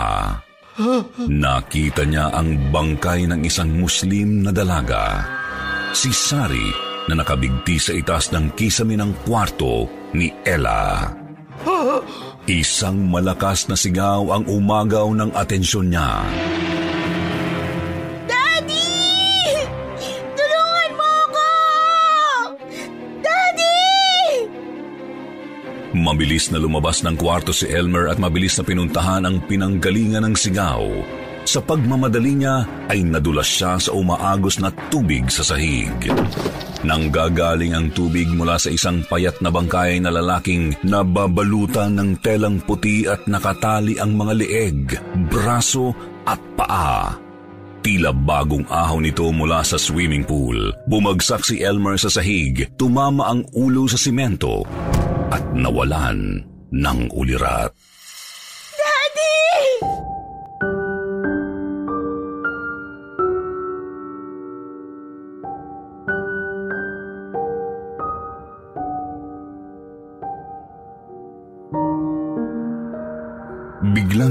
[1.28, 5.28] Nakita niya ang bangkay ng isang Muslim na dalaga.
[5.92, 6.72] Si Sari
[7.04, 11.19] na nakabigti sa itaas ng kisame ng kwarto ni Ella.
[12.50, 16.26] Isang malakas na sigaw ang umagaw ng atensyon niya.
[18.26, 18.90] Daddy!
[20.34, 21.48] Tulungan mo ako!
[23.22, 23.78] Daddy!
[25.94, 30.82] Mabilis na lumabas ng kwarto si Elmer at mabilis na pinuntahan ang pinanggalingan ng sigaw.
[31.46, 36.10] Sa pagmamadali niya ay nadulas siya sa umaagos na tubig sa sahig.
[36.80, 42.56] Nang gagaling ang tubig mula sa isang payat na bangkay na lalaking nababalutan ng telang
[42.64, 44.96] puti at nakatali ang mga leeg,
[45.28, 45.92] braso
[46.24, 47.12] at paa.
[47.84, 50.72] Tila bagong ahon nito mula sa swimming pool.
[50.88, 54.64] Bumagsak si Elmer sa sahig, tumama ang ulo sa simento
[55.28, 57.72] at nawalan ng ulirat.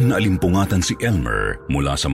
[0.09, 2.09] Naalimpungatan si Elmer mula sa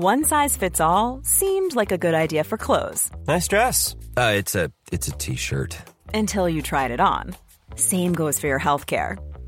[0.00, 3.94] One size fits all seemed like a good idea for clothes Nice dress.
[4.16, 5.76] Uh, it's a it's a t-shirt.
[6.14, 7.36] until you tried it on.
[7.76, 9.14] Same goes for your healthcare.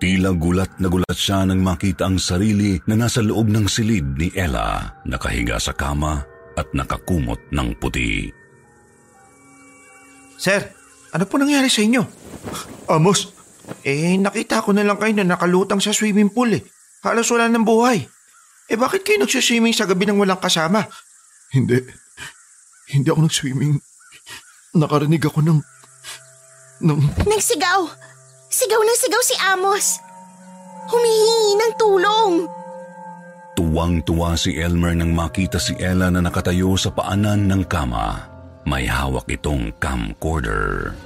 [0.00, 4.32] Tila gulat na gulat siya nang makita ang sarili na nasa loob ng silid ni
[4.32, 6.24] Ella, nakahiga sa kama
[6.56, 8.32] at nakakumot ng puti.
[10.40, 10.72] Sir,
[11.12, 12.00] ano po nangyari sa inyo?
[12.88, 13.28] Amos,
[13.84, 16.64] eh nakita ko na lang kayo na nakalutang sa swimming pool eh.
[17.04, 18.00] Halos wala ng buhay.
[18.72, 20.80] Eh bakit kayo nagsiswimming sa gabi nang walang kasama?
[21.52, 21.76] Hindi.
[22.88, 23.76] Hindi ako nag-swimming.
[24.80, 25.60] Nakarinig ako ng...
[26.88, 27.00] ng...
[27.28, 28.08] Nagsigaw!
[28.50, 30.02] Sigaw ng sigaw si Amos!
[30.90, 32.32] Humihingi ng tulong!
[33.54, 38.26] Tuwang-tuwa si Elmer nang makita si Ella na nakatayo sa paanan ng kama.
[38.66, 40.98] May hawak itong camcorder.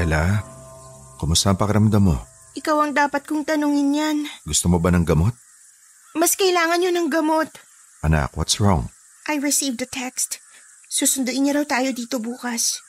[0.00, 0.40] Ella,
[1.20, 2.16] kumusta ang pakiramdam mo?
[2.56, 4.18] Ikaw ang dapat kong tanungin yan.
[4.48, 5.36] Gusto mo ba ng gamot?
[6.16, 7.52] Mas kailangan yun ng gamot.
[8.00, 8.88] Anak, what's wrong?
[9.28, 10.40] I received a text.
[10.88, 12.80] Susunduin niya raw tayo dito bukas.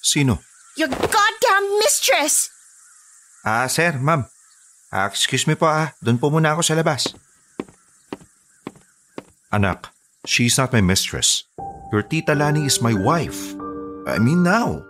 [0.00, 0.40] Sino?
[0.76, 2.52] Your goddamn mistress!
[3.40, 4.28] Ah, sir, ma'am.
[4.92, 5.96] Ah, excuse me po ah.
[6.04, 7.16] Doon po muna ako sa labas.
[9.48, 9.88] Anak,
[10.28, 11.48] she's not my mistress.
[11.88, 13.56] Your tita Lani is my wife.
[14.04, 14.84] I mean now.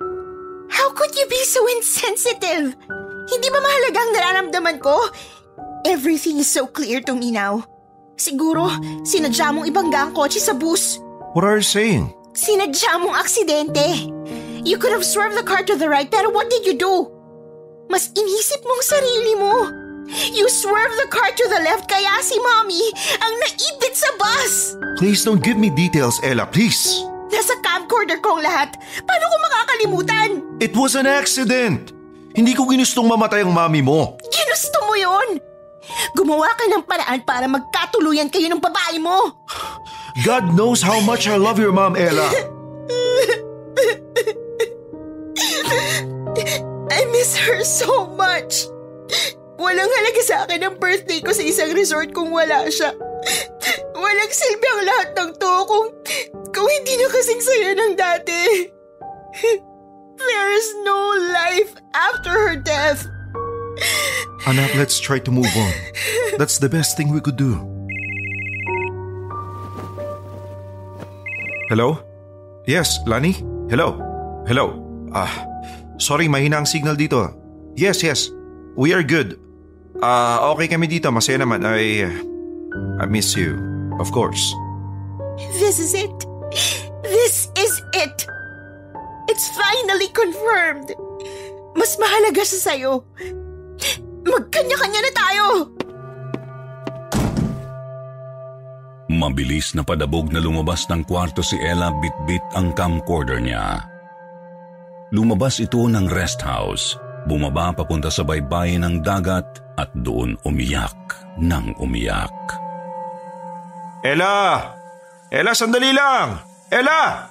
[0.75, 2.75] How could you be so insensitive?
[3.31, 4.99] Hindi ba mahalaga ang nararamdaman ko?
[5.87, 7.62] Everything is so clear to me now.
[8.18, 8.75] Siguro,
[9.07, 10.99] sinadya mong ibangga ang kotse sa bus.
[11.38, 12.11] What are you saying?
[12.35, 14.11] Sinadya mong aksidente.
[14.66, 17.07] You could have swerved the car to the right, pero what did you do?
[17.87, 19.55] Mas inisip mong sarili mo.
[20.35, 22.83] You swerved the car to the left, kaya si Mommy
[23.22, 24.74] ang naipit sa bus.
[24.98, 27.07] Please don't give me details, Ella, please.
[27.31, 28.74] Nasa camcorder ko ang lahat.
[29.07, 30.29] Paano ko makakalimutan?
[30.59, 31.94] It was an accident.
[32.35, 34.18] Hindi ko ginustong mamatay ang mami mo.
[34.18, 35.38] Ginusto mo yon.
[36.18, 39.31] Gumawa ka ng paraan para magkatuluyan kayo ng babae mo.
[40.26, 42.26] God knows how much I love your mom, Ella.
[47.46, 48.66] her so much.
[49.56, 52.92] Walang halaga sa akin ang birthday ko sa isang resort kung wala siya.
[53.96, 55.88] Walang silbi ang lahat ng to kung,
[56.52, 58.42] kung hindi na kasing saya ng dati.
[60.16, 60.98] There is no
[61.32, 63.09] life after her death.
[64.46, 65.72] Anak, let's try to move on.
[66.38, 67.56] That's the best thing we could do.
[71.68, 71.98] Hello?
[72.64, 73.32] Yes, Lani?
[73.66, 73.98] Hello?
[74.46, 74.78] Hello?
[75.11, 75.32] Ah,
[75.96, 77.32] sorry, mahina ang signal dito.
[77.76, 78.32] Yes, yes.
[78.76, 79.40] We are good.
[80.00, 81.09] Ah, okay kami dito.
[81.09, 81.64] Masaya naman.
[81.64, 82.09] I...
[83.00, 83.56] I miss you.
[83.96, 84.52] Of course.
[85.56, 86.12] This is it.
[87.04, 88.16] This is it.
[89.28, 90.92] It's finally confirmed.
[91.76, 92.92] Mas mahalaga siya sa'yo.
[94.26, 95.44] Magkanya-kanya na tayo!
[99.06, 103.87] Mabilis na padabog na lumabas ng kwarto si Ella bitbit ang camcorder niya.
[105.14, 106.99] Lumabas ito ng rest house,
[107.31, 109.47] bumaba papunta sa baybayin ng dagat
[109.79, 110.99] at doon umiyak
[111.38, 112.35] ng umiyak.
[114.03, 114.66] Ella!
[115.31, 116.42] Ella, sandali lang!
[116.66, 117.31] Ella!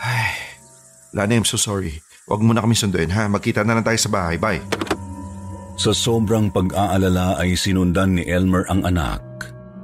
[0.00, 0.32] Ay,
[1.16, 2.04] Lani, I'm so sorry.
[2.28, 3.26] Huwag mo na kami sunduin ha.
[3.26, 4.36] Magkita na lang tayo sa bahay.
[4.36, 4.62] Bye.
[5.80, 9.20] Sa sobrang pag-aalala ay sinundan ni Elmer ang anak,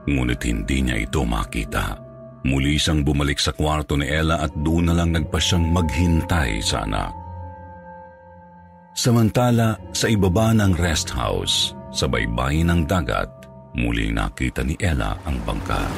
[0.04, 2.05] ngunit hindi niya ito makita.
[2.46, 6.86] Muli siyang bumalik sa kwarto ni Ella at doon na lang nagpa siyang maghintay sa
[6.86, 7.10] anak.
[8.94, 13.26] Samantala, sa ibaba ng rest house, sa baybayin ng dagat,
[13.74, 15.90] muling nakita ni Ella ang bangka.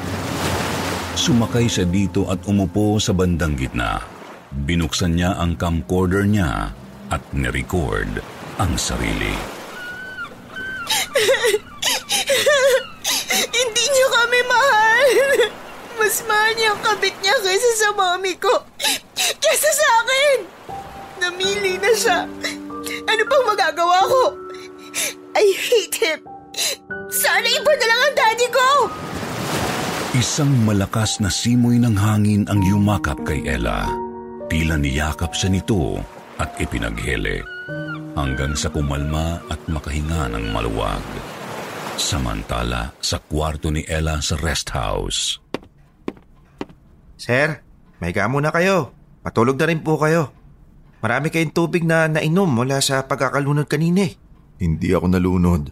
[1.13, 4.01] Sumakay siya dito at umupo sa bandang gitna.
[4.49, 6.73] Binuksan niya ang camcorder niya
[7.13, 8.25] at nirecord
[8.57, 9.37] ang sarili.
[13.53, 15.58] Hindi niyo kami mahal.
[15.99, 18.55] Mas mahal niya ang kabit niya kaysa sa mami ko.
[19.13, 20.37] Kesa sa akin.
[21.19, 22.19] Namili na siya.
[23.03, 24.23] Ano pang magagawa ko?
[25.35, 26.19] I hate him.
[27.11, 28.69] Sana iba na lang ang daddy ko.
[30.15, 33.91] Isang malakas na simoy ng hangin ang yumakap kay Ella.
[34.49, 36.01] Tila niyakap siya nito
[36.41, 37.45] at ipinaghele
[38.17, 41.03] hanggang sa kumalma at makahinga ng maluwag.
[41.99, 45.48] Samantala, sa kwarto ni Ella sa rest house.
[47.19, 47.59] Sir,
[47.99, 48.95] may gamo na kayo.
[49.19, 50.31] Patulog na rin po kayo.
[51.03, 54.15] Marami kayong tubig na nainom mula sa pagkakalunod kanina eh.
[54.59, 55.63] Hindi ako nalunod.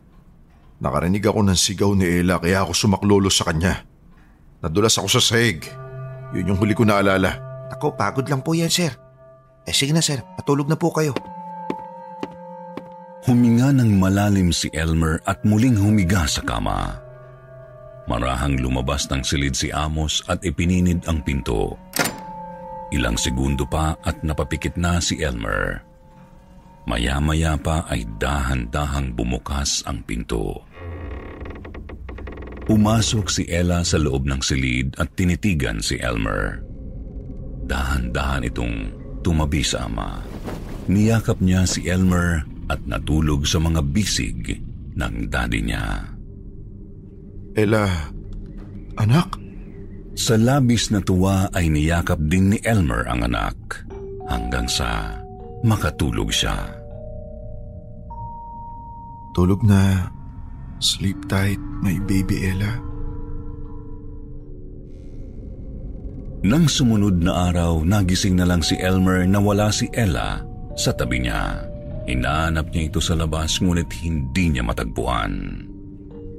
[0.83, 3.87] Nakarinig ako ng sigaw ni Ella kaya ako sumaklolo sa kanya.
[4.59, 5.63] Nadulas ako sa sahig.
[6.35, 7.39] Yun yung huli ko naalala.
[7.71, 8.91] Ako, pagod lang po yan, sir.
[9.63, 10.19] Eh sige na, sir.
[10.35, 11.15] Patulog na po kayo.
[13.27, 17.06] Huminga ng malalim si Elmer at muling humiga sa kama.
[18.07, 21.75] Marahang lumabas ng silid si Amos at ipininid ang pinto.
[22.95, 25.83] Ilang segundo pa at napapikit na si Elmer.
[26.87, 30.63] Maya-maya pa ay dahan-dahang bumukas ang pinto.
[32.63, 36.63] Pumasok si Ella sa loob ng silid at tinitigan si Elmer.
[37.67, 38.75] Dahan-dahan itong
[39.19, 40.23] tumabi sa ama.
[40.87, 44.63] Niyakap niya si Elmer at natulog sa mga bisig
[44.95, 46.16] ng daddy niya.
[47.57, 47.89] Ella,
[49.01, 49.33] anak?
[50.13, 53.81] Sa labis na tuwa ay niyakap din ni Elmer ang anak
[54.29, 55.17] hanggang sa
[55.65, 56.53] makatulog siya.
[59.33, 60.13] Tulog na.
[60.77, 62.77] Sleep tight, my baby Ella.
[66.45, 70.45] Nang sumunod na araw, nagising na lang si Elmer na wala si Ella
[70.77, 71.65] sa tabi niya.
[72.05, 75.66] Hinahanap niya ito sa labas ngunit hindi niya matagpuan.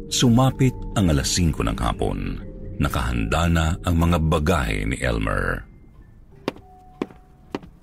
[0.09, 2.41] Sumapit ang alas 5 ng hapon.
[2.81, 5.69] Nakahanda na ang mga bagahe ni Elmer.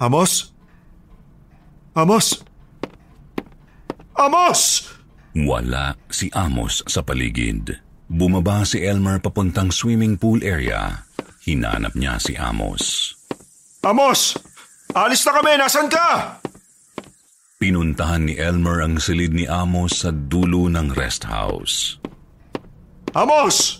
[0.01, 0.49] Amos?
[1.93, 2.41] Amos?
[4.17, 4.89] Amos!
[5.37, 7.77] Wala si Amos sa paligid.
[8.09, 11.05] Bumaba si Elmer papuntang swimming pool area.
[11.45, 13.13] Hinanap niya si Amos.
[13.85, 14.33] Amos!
[14.97, 15.61] Alis na kami!
[15.61, 16.41] Nasaan ka?
[17.61, 22.01] Pinuntahan ni Elmer ang silid ni Amos sa dulo ng rest house.
[23.15, 23.79] Amos!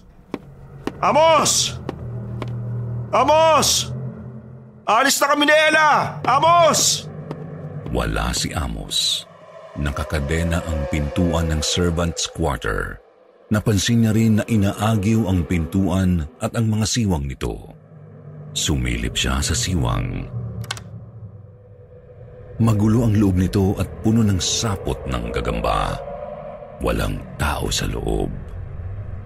[1.03, 1.75] Amos!
[3.11, 3.91] Amos!
[4.88, 6.23] Alis na kami ni Ella!
[6.23, 7.03] Amos!
[7.91, 9.27] Wala si Amos.
[9.75, 13.03] Nakakadena ang pintuan ng servant's quarter.
[13.51, 17.75] Napansin niya rin na inaagiw ang pintuan at ang mga siwang nito.
[18.55, 20.31] Sumilip siya sa siwang.
[22.63, 25.99] Magulo ang loob nito at puno ng sapot ng gagamba.
[26.79, 28.44] Walang tao sa loob.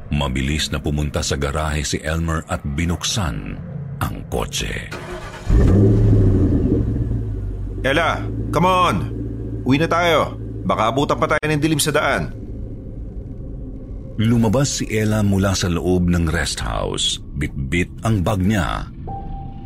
[0.09, 3.61] Mabilis na pumunta sa garahe si Elmer at binuksan
[4.01, 4.89] ang kotse.
[7.85, 8.95] Ella, come on!
[9.63, 10.35] Uwi na tayo.
[10.65, 12.33] Baka abutan pa tayo ng dilim sa daan.
[14.19, 17.21] Lumabas si Ella mula sa loob ng rest house.
[17.39, 18.89] Bit-bit ang bag niya.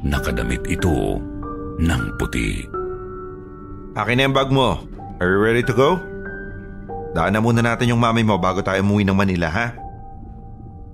[0.05, 1.17] Nakadamit ito
[1.79, 2.61] ng puti.
[3.97, 4.77] Akin na yung bag mo.
[5.17, 5.97] Are you ready to go?
[7.13, 9.67] Daan na muna natin yung mami mo bago tayo umuwi ng Manila, ha?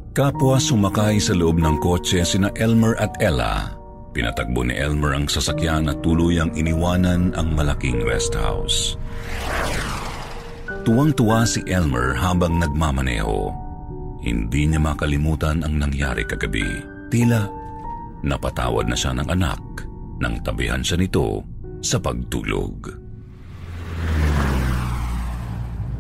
[0.10, 3.78] Kapwa sumakay sa loob ng kotse sina Elmer at Ella.
[4.10, 8.98] Pinatagbo ni Elmer ang sasakyan at tuluyang iniwanan ang malaking rest house.
[10.82, 13.54] Tuwang-tuwa si Elmer habang nagmamaneho.
[14.26, 16.66] Hindi niya makalimutan ang nangyari kagabi.
[17.14, 17.46] Tila
[18.26, 19.62] napatawad na siya ng anak
[20.18, 21.46] nang tabihan siya nito
[21.86, 22.98] sa pagtulog.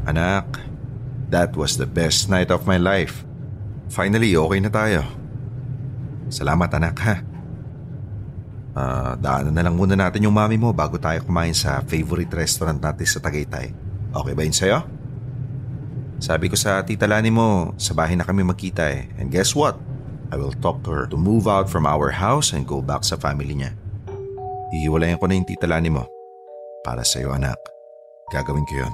[0.10, 0.58] Anak,
[1.30, 3.29] that was the best night of my life.
[3.90, 5.02] Finally, okay na tayo.
[6.30, 7.16] Salamat anak ha.
[8.78, 12.78] Ah, daanan na lang muna natin yung mami mo bago tayo kumain sa favorite restaurant
[12.78, 13.74] natin sa Tagaytay.
[14.14, 14.80] Okay ba yun sa'yo?
[16.22, 19.10] Sabi ko sa tita Lani mo, sa bahay na kami magkita eh.
[19.18, 19.82] And guess what?
[20.30, 23.18] I will talk to her to move out from our house and go back sa
[23.18, 23.74] family niya.
[24.70, 26.06] Ihiwalayan ko na yung tita Lani mo.
[26.86, 27.58] Para sa'yo anak.
[28.30, 28.94] Gagawin ko yun.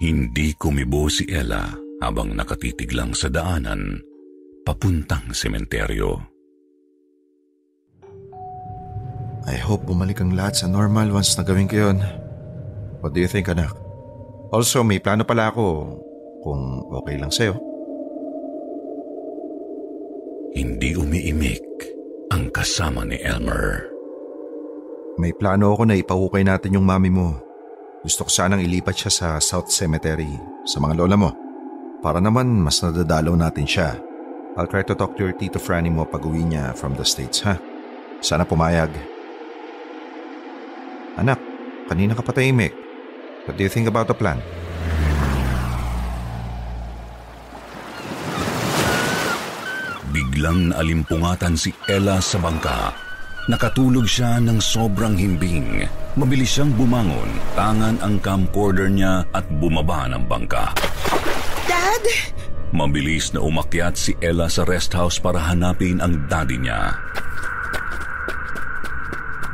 [0.00, 4.00] Hindi kumibo si Ella habang nakatitig lang sa daanan
[4.64, 6.18] papuntang sementeryo.
[9.44, 12.00] I hope bumalik ang lahat sa normal once na gawin ko yun.
[13.04, 13.76] What do you think, anak?
[14.48, 16.00] Also, may plano pala ako
[16.40, 17.52] kung okay lang sa'yo.
[20.56, 21.66] Hindi umiimik
[22.32, 23.84] ang kasama ni Elmer.
[25.20, 27.36] May plano ako na ipahukay natin yung mami mo.
[28.00, 30.30] Gusto ko sanang ilipat siya sa South Cemetery
[30.64, 31.43] sa mga lola mo.
[32.04, 33.96] Para naman mas nadadalaw natin siya.
[34.60, 37.40] I'll try to talk to your tito Franny mo pag uwi niya from the States,
[37.48, 37.56] ha?
[38.20, 38.92] Sana pumayag.
[41.16, 41.40] Anak,
[41.88, 42.76] kanina ka pa tahimik.
[43.48, 44.36] What do you think about the plan?
[50.12, 52.92] Biglang naalimpungatan si Ella sa bangka.
[53.48, 55.88] Nakatulog siya ng sobrang himbing.
[56.20, 60.68] Mabilis siyang bumangon, tangan ang camcorder niya at bumaba ng bangka.
[62.04, 62.44] Dad!
[62.74, 66.90] Mabilis na umakyat si Ella sa rest house para hanapin ang daddy niya.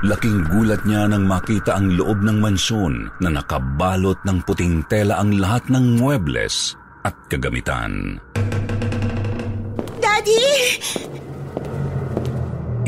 [0.00, 5.36] Laking gulat niya nang makita ang loob ng mansyon na nakabalot ng puting tela ang
[5.36, 6.72] lahat ng muebles
[7.04, 8.16] at kagamitan.
[10.00, 10.80] Daddy!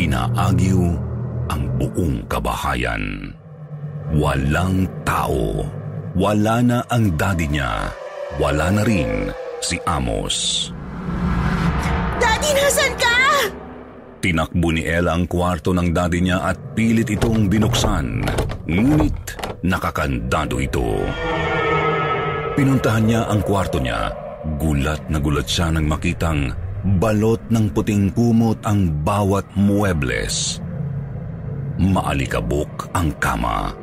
[0.01, 0.81] Inaagiw
[1.53, 3.37] ang buong kabahayan.
[4.17, 5.69] Walang tao.
[6.17, 7.93] Wala na ang daddy niya.
[8.41, 9.29] Wala na rin
[9.63, 10.69] si Amos.
[12.19, 13.17] Daddy, nasan ka?
[14.23, 18.23] Tinakbo ni Ella ang kwarto ng daddy niya at pilit itong binuksan.
[18.71, 19.19] Ngunit
[19.67, 21.03] nakakandado ito.
[22.55, 24.15] Pinuntahan niya ang kwarto niya.
[24.59, 26.55] Gulat na gulat siya nang makitang
[26.99, 30.63] balot ng puting kumot ang bawat muebles.
[31.83, 33.82] maalikabok ang kama.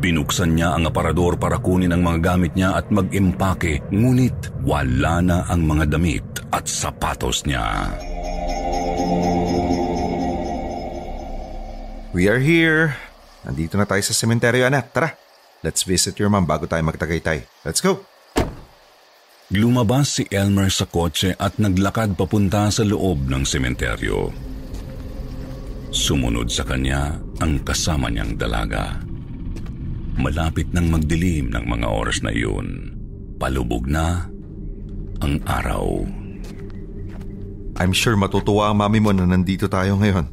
[0.00, 5.44] Binuksan niya ang aparador para kunin ang mga gamit niya at mag-impake, ngunit wala na
[5.50, 6.24] ang mga damit
[6.54, 7.90] at sapatos niya.
[12.12, 12.96] We are here.
[13.42, 14.92] Nandito na tayo sa sementeryo, anak.
[14.92, 15.16] Tara,
[15.64, 17.64] let's visit your mom bago tayo magtagaytay.
[17.64, 18.04] Let's go.
[19.52, 24.32] Lumabas si Elmer sa kotse at naglakad papunta sa loob ng sementeryo.
[25.92, 29.11] Sumunod sa kanya ang kasama niyang dalaga.
[30.20, 32.92] Malapit nang magdilim ng mga oras na iyon.
[33.40, 34.28] Palubog na
[35.24, 36.04] ang araw.
[37.80, 40.28] I'm sure matutuwa ang mami mo na nandito tayo ngayon.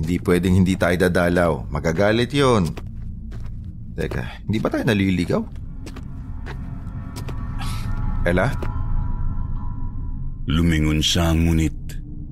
[0.00, 1.68] Hindi pwedeng hindi tayo dadalaw.
[1.68, 2.72] Magagalit yon.
[3.92, 5.42] Teka, hindi ba tayo naliligaw?
[8.24, 8.48] Ella?
[10.48, 11.76] Lumingon siya ngunit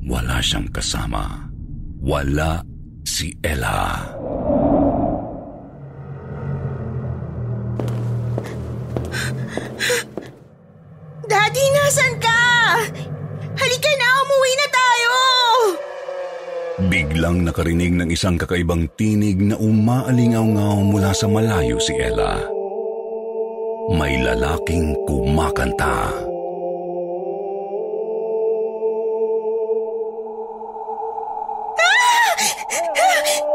[0.08, 1.52] wala siyang kasama.
[2.00, 2.64] Wala
[3.04, 3.78] si Ella.
[4.00, 4.17] Daddy,
[17.58, 22.38] nakarinig ng isang kakaibang tinig na umaalingaw-ngaw mula sa malayo si Ella.
[23.98, 26.06] May lalaking kumakanta.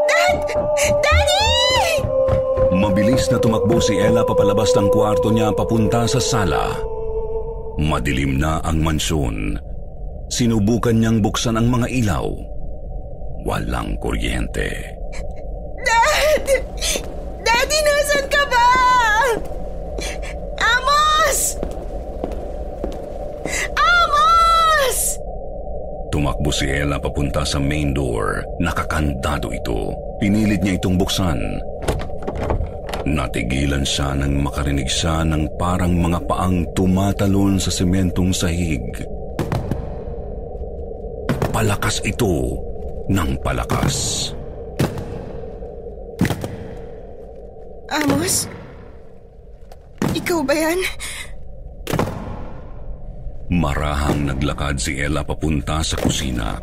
[0.04, 0.40] Dad!
[1.00, 1.48] Daddy!
[2.76, 6.76] Mabilis na tumakbo si Ella papalabas ng kwarto niya papunta sa sala.
[7.80, 9.56] Madilim na ang mansyon.
[10.28, 12.52] Sinubukan niyang buksan ang mga ilaw.
[13.44, 14.72] Walang kuryente.
[15.84, 16.46] Dad!
[17.44, 18.68] Daddy, nasan ka ba?
[20.64, 21.38] Amos!
[23.76, 24.98] Amos!
[26.08, 28.40] Tumakbo si Ella papunta sa main door.
[28.64, 29.92] Nakakandado ito.
[30.16, 31.36] Pinilit niya itong buksan.
[33.04, 38.88] Natigilan siya nang makarinig siya ng parang mga paang tumatalon sa sementong sahig.
[41.52, 42.72] Palakas ito
[43.08, 44.30] ng palakas.
[47.92, 48.48] Amos?
[50.14, 50.80] Ikaw ba yan?
[53.54, 56.56] Marahang naglakad si Ella papunta sa kusina.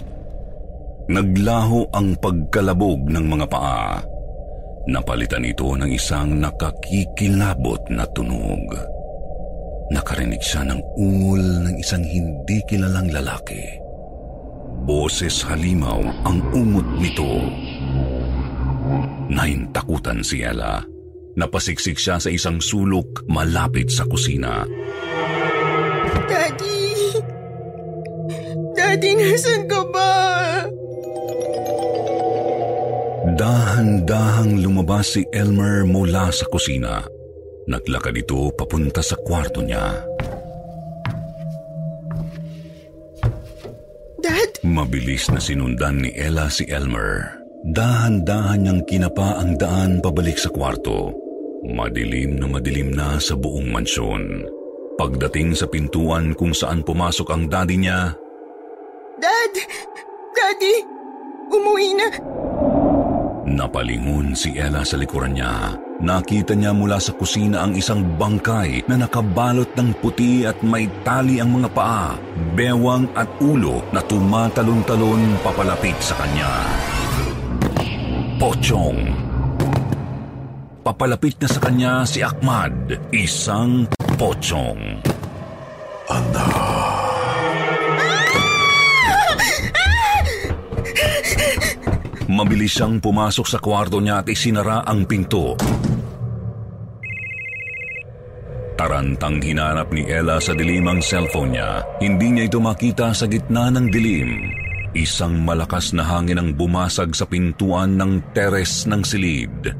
[1.12, 4.00] Naglaho ang pagkalabog ng mga paa.
[4.90, 8.66] Napalitan ito ng isang nakakikilabot na tunog.
[9.92, 13.81] Nakarinig siya ng ungol ng isang hindi kilalang lalaki.
[14.82, 17.38] Boses halimaw ang ungot nito.
[19.30, 20.82] Nahintakutan si Ella.
[21.38, 24.66] Napasiksik siya sa isang sulok malapit sa kusina.
[26.28, 26.82] Daddy!
[28.74, 30.14] Daddy, nasan ka ba?
[33.38, 37.06] Dahan-dahang lumabas si Elmer mula sa kusina.
[37.70, 40.04] Naglakad ito papunta sa kwarto niya.
[44.62, 47.42] Mabilis na sinundan ni Ella si Elmer.
[47.66, 51.18] Dahan-dahan niyang kinapa ang daan pabalik sa kwarto.
[51.66, 54.46] Madilim na madilim na sa buong mansyon.
[55.02, 58.14] Pagdating sa pintuan kung saan pumasok ang daddy niya,
[59.18, 59.54] Dad!
[60.34, 60.76] Daddy!
[61.50, 62.08] Umuwi na!
[63.50, 65.74] Napalingon si Ella sa likuran niya.
[66.02, 71.38] Nakita niya mula sa kusina ang isang bangkay na nakabalot ng puti at may tali
[71.38, 72.18] ang mga paa,
[72.58, 76.50] bewang at ulo na tumatalon-talon papalapit sa kanya.
[78.42, 79.14] Pochong.
[80.82, 82.74] Papalapit na sa kanya si Ahmad,
[83.14, 83.86] isang
[84.18, 85.06] pochong.
[92.42, 95.54] Mabilis siyang pumasok sa kwarto niya at isinara ang pinto.
[98.74, 101.86] Tarantang hinanap ni Ella sa dilim ang cellphone niya.
[102.02, 104.50] Hindi niya ito makita sa gitna ng dilim.
[104.98, 109.78] Isang malakas na hangin ang bumasag sa pintuan ng teres ng silid.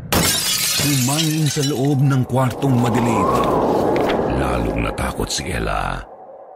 [0.86, 3.30] Humangin sa loob ng kwartong madilim.
[4.38, 5.98] Lalong natakot si Ella.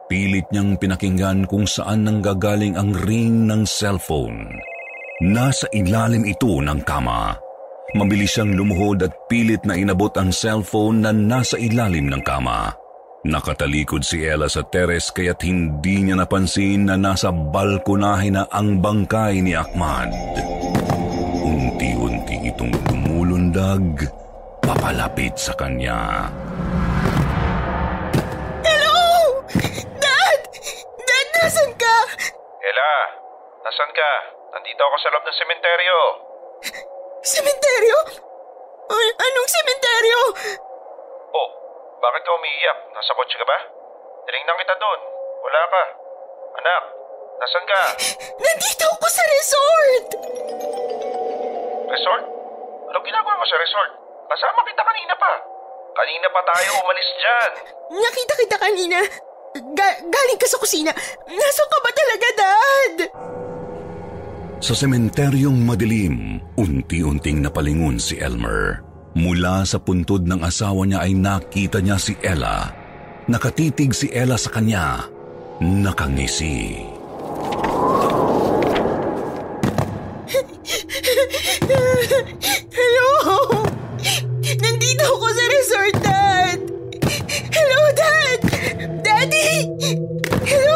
[0.05, 4.74] Pilit niyang pinakinggan kung saan nanggagaling ang ring ng cellphone.
[5.23, 7.31] Nasa ilalim ito ng kama.
[7.95, 12.75] Mabilis siyang lumuhod at pilit na inabot ang cellphone na nasa ilalim ng kama.
[13.23, 19.39] Nakatalikod si Ella sa teres kaya't hindi niya napansin na nasa balkonahe na ang bangkay
[19.39, 20.11] ni Ahmad.
[21.47, 24.11] Unti-unti itong lumulundag
[24.67, 26.27] papalapit sa kanya.
[28.67, 28.99] Hello!
[29.95, 30.39] Dad!
[31.07, 31.97] Dad, nasan ka?
[32.67, 32.93] Ella,
[33.63, 34.34] nasan ka?
[34.75, 35.97] Nandito ako sa loob ng sementeryo.
[37.31, 37.97] Sementeryo?
[38.91, 40.19] Ay, anong sementeryo?
[41.31, 41.49] Oh,
[42.03, 42.91] bakit ka umiiyak?
[42.91, 43.55] Nasa kotse ka ba?
[44.27, 44.99] Tinignan kita doon.
[45.47, 45.83] Wala ka.
[46.59, 46.83] Anak,
[47.39, 47.81] nasan ka?
[48.43, 50.07] Nandito ako sa resort!
[51.95, 52.23] Resort?
[52.91, 53.95] Anong ginagawa mo sa resort?
[54.27, 55.39] Kasama kita kanina pa.
[55.95, 57.51] Kanina pa tayo umalis dyan.
[58.03, 58.99] Nakita kita kanina.
[59.55, 60.91] Ga- galing ka sa kusina.
[61.31, 62.95] Nasaan ka ba talaga, Dad?
[64.63, 68.81] Sa sementeryong madilim, unti-unting napalingon si Elmer.
[69.15, 72.71] Mula sa puntod ng asawa niya ay nakita niya si Ella.
[73.27, 75.07] Nakatitig si Ella sa kanya.
[75.59, 76.83] Nakangisi.
[82.75, 83.11] Hello?
[84.43, 86.59] Nandito ako sa resort, Dad.
[87.55, 88.39] Hello, Dad.
[89.03, 89.49] Daddy!
[90.43, 90.74] Hello?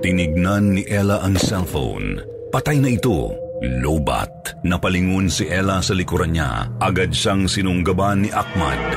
[0.00, 2.24] Tinignan ni Ella ang cellphone.
[2.48, 3.36] Patay na ito.
[3.60, 4.64] Lobat.
[4.64, 6.72] Napalingon si Ella sa likuran niya.
[6.80, 8.96] Agad siyang sinunggaban ni Ahmad.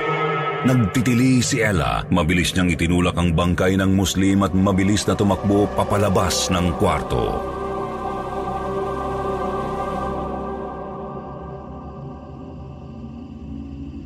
[0.64, 2.08] Nagtitili si Ella.
[2.08, 7.44] Mabilis niyang itinulak ang bangkay ng Muslim at mabilis na tumakbo papalabas ng kwarto.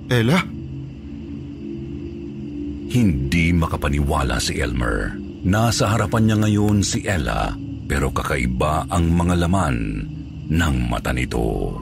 [0.09, 0.57] Ella?
[2.88, 5.19] Hindi makapaniwala si Elmer.
[5.43, 7.51] Nasa harapan niya ngayon si Ella
[7.88, 9.77] pero kakaiba ang mga laman
[10.47, 11.75] ng mata nito.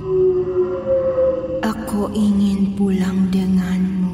[1.66, 4.14] Ako ingin pulang denganmu.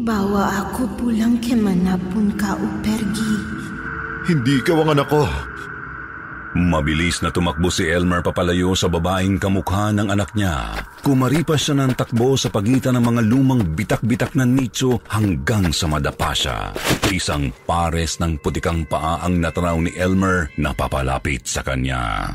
[0.00, 3.34] Bawa aku pulang kemanapun kau pergi.
[4.28, 5.24] Hindi ka ang anak ko.
[6.50, 10.82] Mabilis na tumakbo si Elmer papalayo sa babaeng kamukha ng anak niya.
[10.98, 16.34] Kumaripas siya ng takbo sa pagitan ng mga lumang bitak-bitak na nicho hanggang sa madapa
[16.34, 16.74] siya.
[17.14, 22.26] Isang pares ng putikang paa ang natanaw ni Elmer na papalapit sa kanya.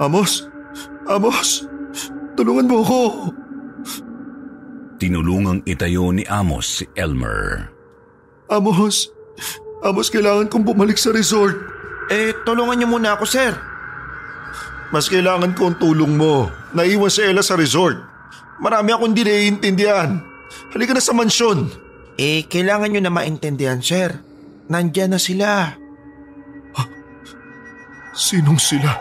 [0.00, 0.48] Amos!
[1.04, 1.68] Amos!
[2.32, 3.02] Tulungan mo ako!
[4.96, 7.68] Tinulungang itayo ni Amos si Elmer.
[8.48, 9.12] Amos!
[9.84, 11.73] Amos, kailangan kong bumalik sa resort.
[12.12, 13.52] Eh, tulungan niyo muna ako, sir.
[14.92, 16.52] Mas kailangan ko ang tulong mo.
[16.76, 17.96] Naiwan si Ella sa resort.
[18.60, 20.20] Marami akong hindi naiintindihan.
[20.70, 21.72] Halika na sa mansyon.
[22.14, 24.22] Eh, kailangan niyo na maintindihan, sir.
[24.70, 25.50] Nandiyan na sila.
[28.14, 28.94] Sinong sila?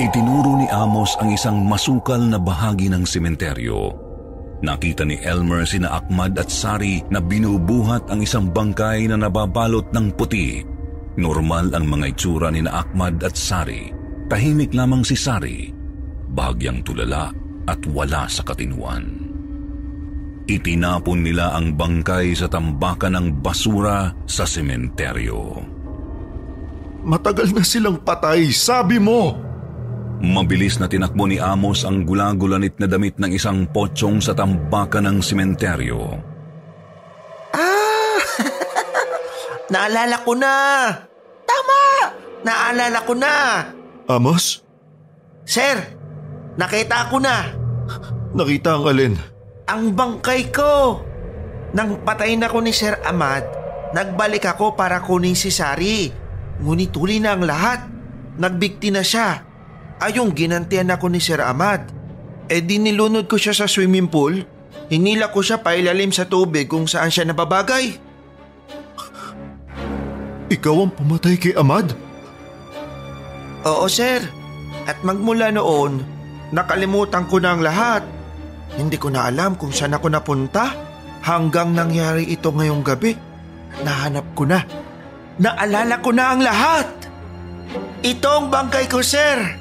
[0.00, 3.92] Itinuro ni Amos ang isang masukal na bahagi ng sementeryo.
[4.64, 10.16] Nakita ni Elmer sina Ahmad at Sari na binubuhat ang isang bangkay na nababalot ng
[10.16, 10.75] puti.
[11.16, 13.88] Normal ang mga itsura ni na Ahmad at Sari.
[14.28, 15.72] Tahimik lamang si Sari.
[16.28, 17.32] Bahagyang tulala
[17.64, 19.26] at wala sa katinuan.
[20.46, 25.58] Itinapon nila ang bangkay sa tambakan ng basura sa sementeryo.
[27.02, 29.34] Matagal na silang patay, sabi mo!
[30.22, 35.18] Mabilis na tinakbo ni Amos ang gulagulanit na damit ng isang potsong sa tambakan ng
[35.20, 36.02] sementeryo.
[37.52, 38.18] Ah!
[39.72, 40.54] Naalala ko na!
[41.46, 41.82] Tama!
[42.42, 43.34] Naalala ko na!
[44.10, 44.66] Amos?
[45.46, 45.78] Sir,
[46.58, 47.54] nakita ko na!
[48.34, 49.14] Nakita ang alin?
[49.70, 51.00] Ang bangkay ko!
[51.72, 53.42] Nang patay na ko ni Sir Ahmad,
[53.94, 56.10] nagbalik ako para kunin si Sari.
[56.62, 57.84] Ngunit huli na ang lahat.
[58.36, 59.44] Nagbikti na siya.
[60.00, 61.88] Ayong ginantian ako ni Sir Ahmad.
[62.46, 64.40] E di nilunod ko siya sa swimming pool.
[64.86, 68.05] Hinila ko siya pailalim sa tubig kung saan siya nababagay.
[70.46, 71.90] Ikaw ang pumatay kay Ahmad?
[73.66, 74.22] Oo, sir.
[74.86, 76.06] At magmula noon,
[76.54, 78.02] nakalimutan ko na ang lahat.
[78.78, 80.70] Hindi ko na alam kung saan ako napunta
[81.26, 83.18] hanggang nangyari ito ngayong gabi.
[83.82, 84.62] Nahanap ko na.
[85.42, 86.88] Naalala ko na ang lahat.
[88.06, 89.58] Ito ang bangkay ko, sir.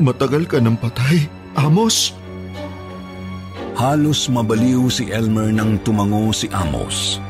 [0.00, 2.16] Matagal ka nang patay, Amos.
[3.76, 7.20] Halos mabaliw si Elmer nang tumango si Amos.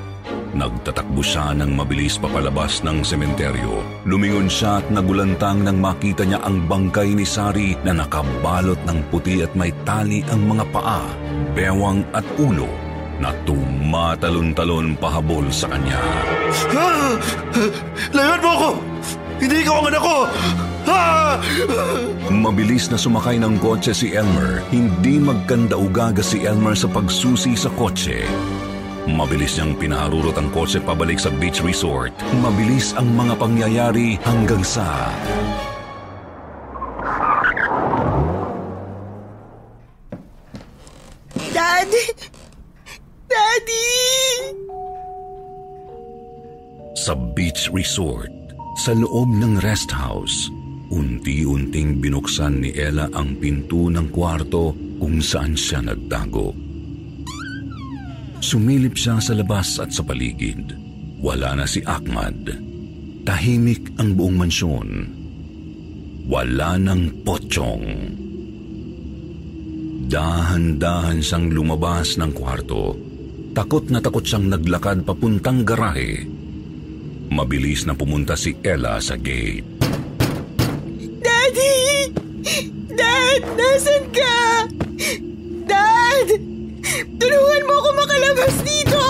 [0.52, 3.80] Nagtatakbo siya ng mabilis papalabas ng sementeryo.
[4.04, 9.40] Lumingon siya at nagulantang nang makita niya ang bangkay ni Sari na nakabalot ng puti
[9.40, 11.08] at may tali ang mga paa,
[11.56, 12.68] bewang at ulo
[13.16, 16.00] na tumatalon-talon pahabol sa kanya.
[16.76, 17.16] Ah!
[18.12, 18.70] Layuan mo ako!
[19.40, 20.16] Hindi ikaw ang anak ko!
[20.84, 21.34] Ah!
[22.28, 24.60] Mabilis na sumakay ng kotse si Elmer.
[24.68, 28.26] Hindi magkandaugaga si Elmer sa pagsusi sa kotse.
[29.10, 32.14] Mabilis niyang pinaharurot ang kotse pabalik sa beach resort.
[32.38, 35.10] Mabilis ang mga pangyayari hanggang sa...
[41.50, 42.04] Daddy!
[43.26, 43.90] Daddy!
[46.94, 48.30] Sa beach resort,
[48.72, 50.48] Sa loob ng rest house,
[50.88, 56.61] unti-unting binuksan ni Ella ang pinto ng kwarto kung saan siya nagtago.
[58.42, 60.74] Sumilip siya sa labas at sa paligid.
[61.22, 62.50] Wala na si Ahmad.
[63.22, 64.88] Tahimik ang buong mansyon.
[66.26, 67.86] Wala ng potsong.
[70.10, 72.98] Dahan-dahan siyang lumabas ng kwarto.
[73.54, 76.42] Takot na takot siyang naglakad papuntang garahe
[77.32, 79.64] Mabilis na pumunta si Ella sa gate.
[81.24, 82.12] Daddy!
[82.92, 83.42] Dad!
[83.56, 84.36] Nasaan ka?
[85.64, 86.51] Dad!
[86.92, 89.02] Tulungan mo ako makalabas dito!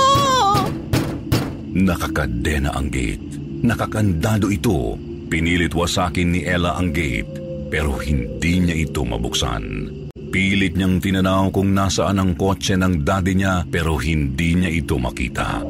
[1.72, 3.40] Nakakadena ang gate.
[3.62, 4.94] Nakakandado ito.
[5.32, 7.40] Pinilit wasakin ni Ella ang gate
[7.72, 9.88] pero hindi niya ito mabuksan.
[10.12, 15.64] Pilit niyang tinanaw kung nasaan ang kotse ng daddy niya pero hindi niya ito makita.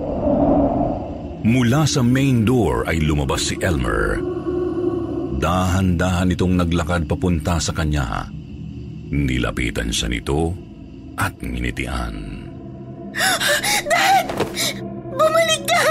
[1.42, 4.18] Mula sa main door ay lumabas si Elmer.
[5.38, 8.26] Dahan-dahan itong naglakad papunta sa kanya.
[9.10, 10.72] Nilapitan siya nito
[11.16, 12.46] at nginitian.
[13.92, 14.26] Dad!
[15.12, 15.84] Bumalik ka!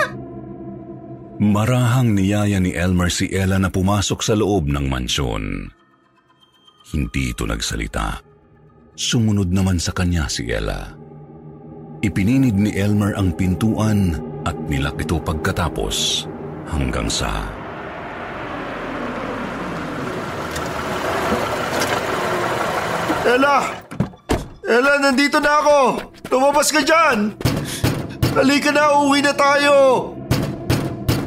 [1.42, 5.74] Marahang niyaya ni Elmer si Ella na pumasok sa loob ng mansyon.
[6.94, 8.22] Hindi ito nagsalita.
[8.94, 10.94] Sumunod naman sa kanya si Ella.
[12.02, 16.26] Ipininig ni Elmer ang pintuan at nilak ito pagkatapos
[16.70, 17.46] hanggang sa...
[23.22, 23.91] Ella!
[24.72, 25.80] Ella, nandito na ako!
[26.32, 27.36] Tumabas ka dyan!
[28.32, 29.76] Halika na, uwi na tayo!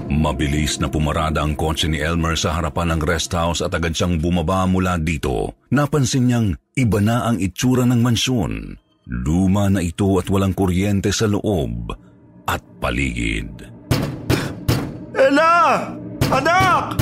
[0.08, 4.16] Mabilis na pumarada ang kotse ni Elmer sa harapan ng rest house at agad siyang
[4.16, 5.52] bumaba mula dito.
[5.68, 8.80] Napansin niyang iba na ang itsura ng mansyon.
[9.04, 11.92] Luma na ito at walang kuryente sa loob
[12.48, 13.52] at paligid.
[15.12, 15.92] Ella!
[16.32, 16.96] Anak!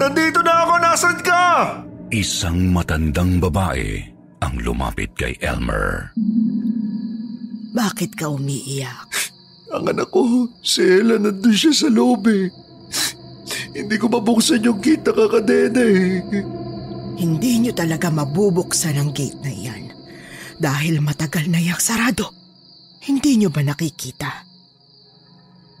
[0.00, 0.74] Nandito na ako!
[0.80, 1.44] Nasaan ka?
[2.08, 4.11] Isang matandang babae
[4.42, 6.10] ang lumapit kay Elmer.
[7.72, 9.06] Bakit ka umiiyak?
[9.70, 12.50] Ang anak ko, si Ella nandun siya sa loob eh.
[13.72, 16.20] Hindi ko mabuksan yung gate na kakadena eh.
[17.16, 19.84] Hindi niyo talaga mabubuksan ang gate na iyan.
[20.60, 22.34] Dahil matagal na yak sarado.
[23.00, 24.44] Hindi niyo ba nakikita?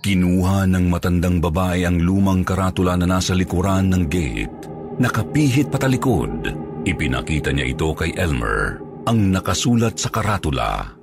[0.02, 4.58] Kinuha ng matandang babae ang lumang karatula na nasa likuran ng gate.
[4.98, 6.61] Nakapihit patalikod.
[6.82, 8.82] Ipinakita niya ito kay Elmer.
[9.06, 10.98] Ang nakasulat sa karatula,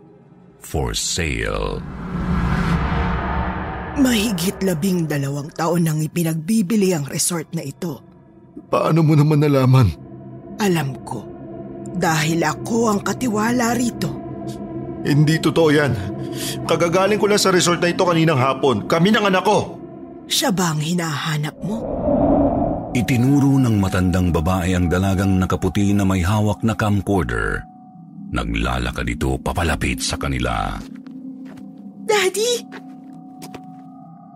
[0.59, 1.79] For sale.
[3.99, 7.99] Mahigit labing dalawang taon nang ipinagbibili ang resort na ito.
[8.71, 9.87] Paano mo naman nalaman?
[10.59, 11.23] Alam ko.
[11.95, 14.11] Dahil ako ang katiwala rito.
[15.03, 15.95] Hindi totoo yan.
[16.67, 18.83] Kagagaling ko lang sa resort na ito kaninang hapon.
[18.87, 19.79] Kami ng anak ko.
[20.27, 21.98] Siya ba ang hinahanap mo?
[22.89, 27.61] Itinuro ng matandang babae ang dalagang nakaputi na may hawak na camcorder.
[28.33, 30.73] Naglalakad ito papalapit sa kanila.
[32.09, 32.65] Daddy!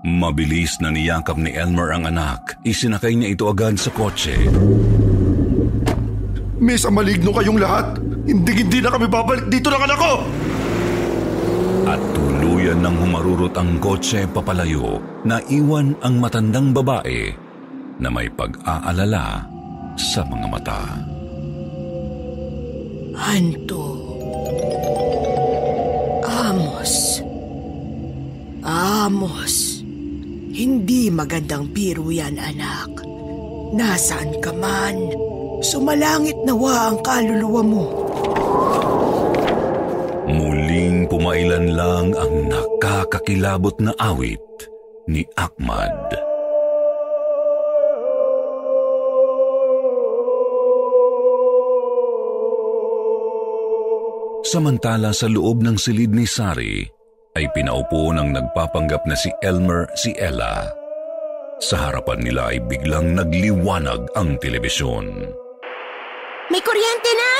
[0.06, 2.62] Mabilis na niyakap ni Elmer ang anak.
[2.62, 4.38] Isinakay niya ito agad sa kotse.
[6.62, 7.97] Miss, maligno kayong lahat.
[8.30, 10.14] Hindi-hindi na kami babalik dito ng anak ko!
[11.89, 17.53] At tuluyan ng humarurot ang kotse papalayo, naiwan ang matandang babae
[18.02, 19.46] na may pag-aalala
[19.98, 20.82] sa mga mata.
[23.14, 23.86] Hanto.
[26.26, 27.22] Amos.
[28.66, 29.54] Amos.
[30.54, 33.06] Hindi magandang biro yan, anak.
[33.74, 34.98] Nasaan ka man?
[35.66, 37.86] Sumalangit nawa ang kaluluwa mo.
[40.30, 44.41] Muling pumailan lang ang nakakakilabot na awit
[45.10, 46.22] ni Ahmad.
[54.54, 56.86] Samantala sa loob ng silid ni Sari
[57.34, 60.70] ay pinaupo ng nagpapanggap na si Elmer si Ella.
[61.58, 65.10] Sa harapan nila ay biglang nagliwanag ang telebisyon.
[66.54, 67.34] May kuryente na!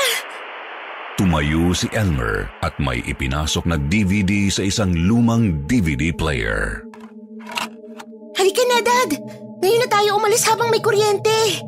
[1.14, 6.82] Tumayo si Elmer at may ipinasok na DVD sa isang lumang DVD player.
[8.34, 9.22] Halika na, Dad!
[9.62, 11.62] Ngayon na tayo umalis habang may kuryente!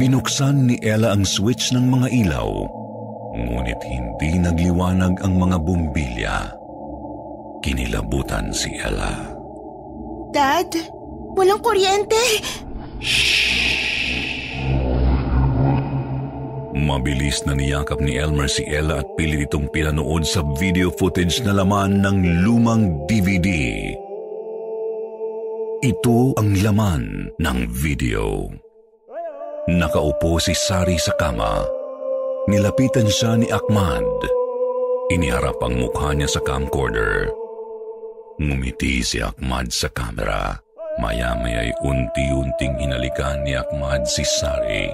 [0.00, 2.48] Binuksan ni Ella ang switch ng mga ilaw,
[3.36, 6.36] ngunit hindi nagliwanag ang mga bumbilya.
[7.60, 9.36] Kinilabutan si Ella.
[10.32, 10.72] Dad,
[11.36, 12.20] walang kuryente!
[16.76, 21.56] Mabilis na niyakap ni Elmer si Ella at pilit itong pinanood sa video footage na
[21.56, 23.48] laman ng lumang DVD.
[25.82, 28.48] Ito ang laman ng video.
[29.66, 31.85] Nakaupo si Sari sa kama.
[32.46, 34.06] Nilapitan siya ni Ahmad.
[35.10, 37.26] Iniharap ang mukha niya sa camcorder.
[38.38, 40.54] Ngumiti si Ahmad sa kamera.
[41.02, 44.86] Maya-maya'y unti-unting hinalikan ni Ahmad si Sari.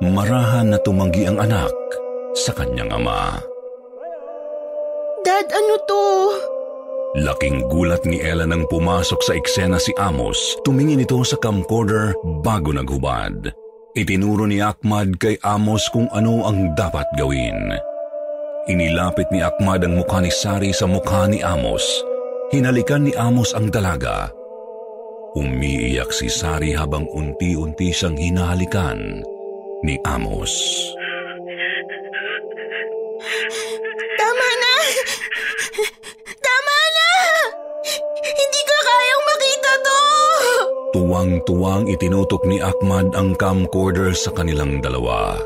[0.00, 1.76] Marahan na tumanggi ang anak
[2.32, 3.36] sa kanyang ama.
[5.28, 6.04] Dad, ano to?
[7.20, 10.56] Laking gulat ni Ella nang pumasok sa eksena si Amos.
[10.64, 13.67] Tumingin ito sa camcorder bago naghubad.
[13.98, 17.74] Itinuro ni Ahmad kay Amos kung ano ang dapat gawin.
[18.70, 21.82] Inilapit ni Ahmad ang mukha ni Sari sa mukha ni Amos.
[22.54, 24.30] Hinalikan ni Amos ang dalaga.
[25.34, 29.26] Umiiyak si Sari habang unti-unti siyang hinahalikan
[29.82, 30.54] ni Amos.
[40.88, 45.36] Tuwang-tuwang itinutok ni Ahmad ang camcorder sa kanilang dalawa.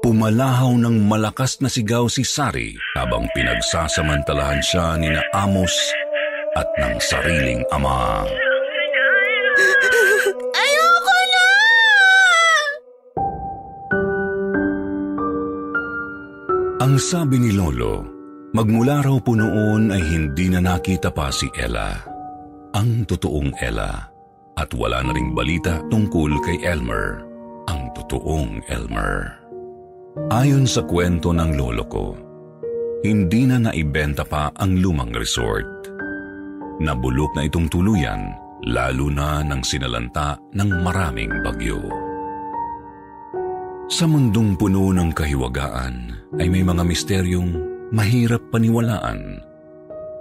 [0.00, 5.76] Pumalahaw ng malakas na sigaw si Sari habang pinagsasamantalahan siya ni na Amos
[6.56, 8.24] at ng sariling ama.
[10.64, 11.44] Ayoko na!
[16.88, 18.00] Ang sabi ni Lolo,
[18.56, 22.00] magmula raw po noon ay hindi na nakita pa si Ella.
[22.72, 24.15] Ang totoong Ella.
[24.56, 27.20] At wala na ring balita tungkol kay Elmer.
[27.68, 29.36] Ang totoong Elmer.
[30.32, 32.06] Ayon sa kwento ng lolo ko,
[33.04, 35.92] hindi na naibenta pa ang lumang resort.
[36.80, 38.32] Nabulok na itong tuluyan,
[38.64, 41.84] lalo na nang sinalanta ng maraming bagyo.
[43.92, 45.96] Sa mundong puno ng kahiwagaan
[46.40, 47.52] ay may mga misteryong
[47.92, 49.36] mahirap paniwalaan,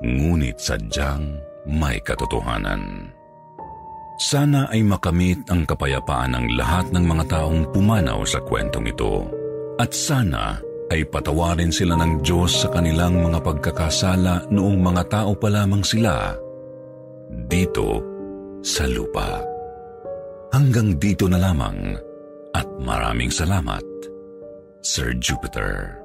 [0.04, 3.15] ngunit sadyang may katotohanan.
[4.16, 9.28] Sana ay makamit ang kapayapaan ng lahat ng mga taong pumanaw sa kwentong ito.
[9.76, 10.56] At sana
[10.88, 16.32] ay patawarin sila ng Diyos sa kanilang mga pagkakasala noong mga tao pa lamang sila
[17.50, 18.00] dito
[18.64, 19.44] sa lupa.
[20.56, 22.00] Hanggang dito na lamang
[22.56, 23.84] at maraming salamat,
[24.80, 26.05] Sir Jupiter.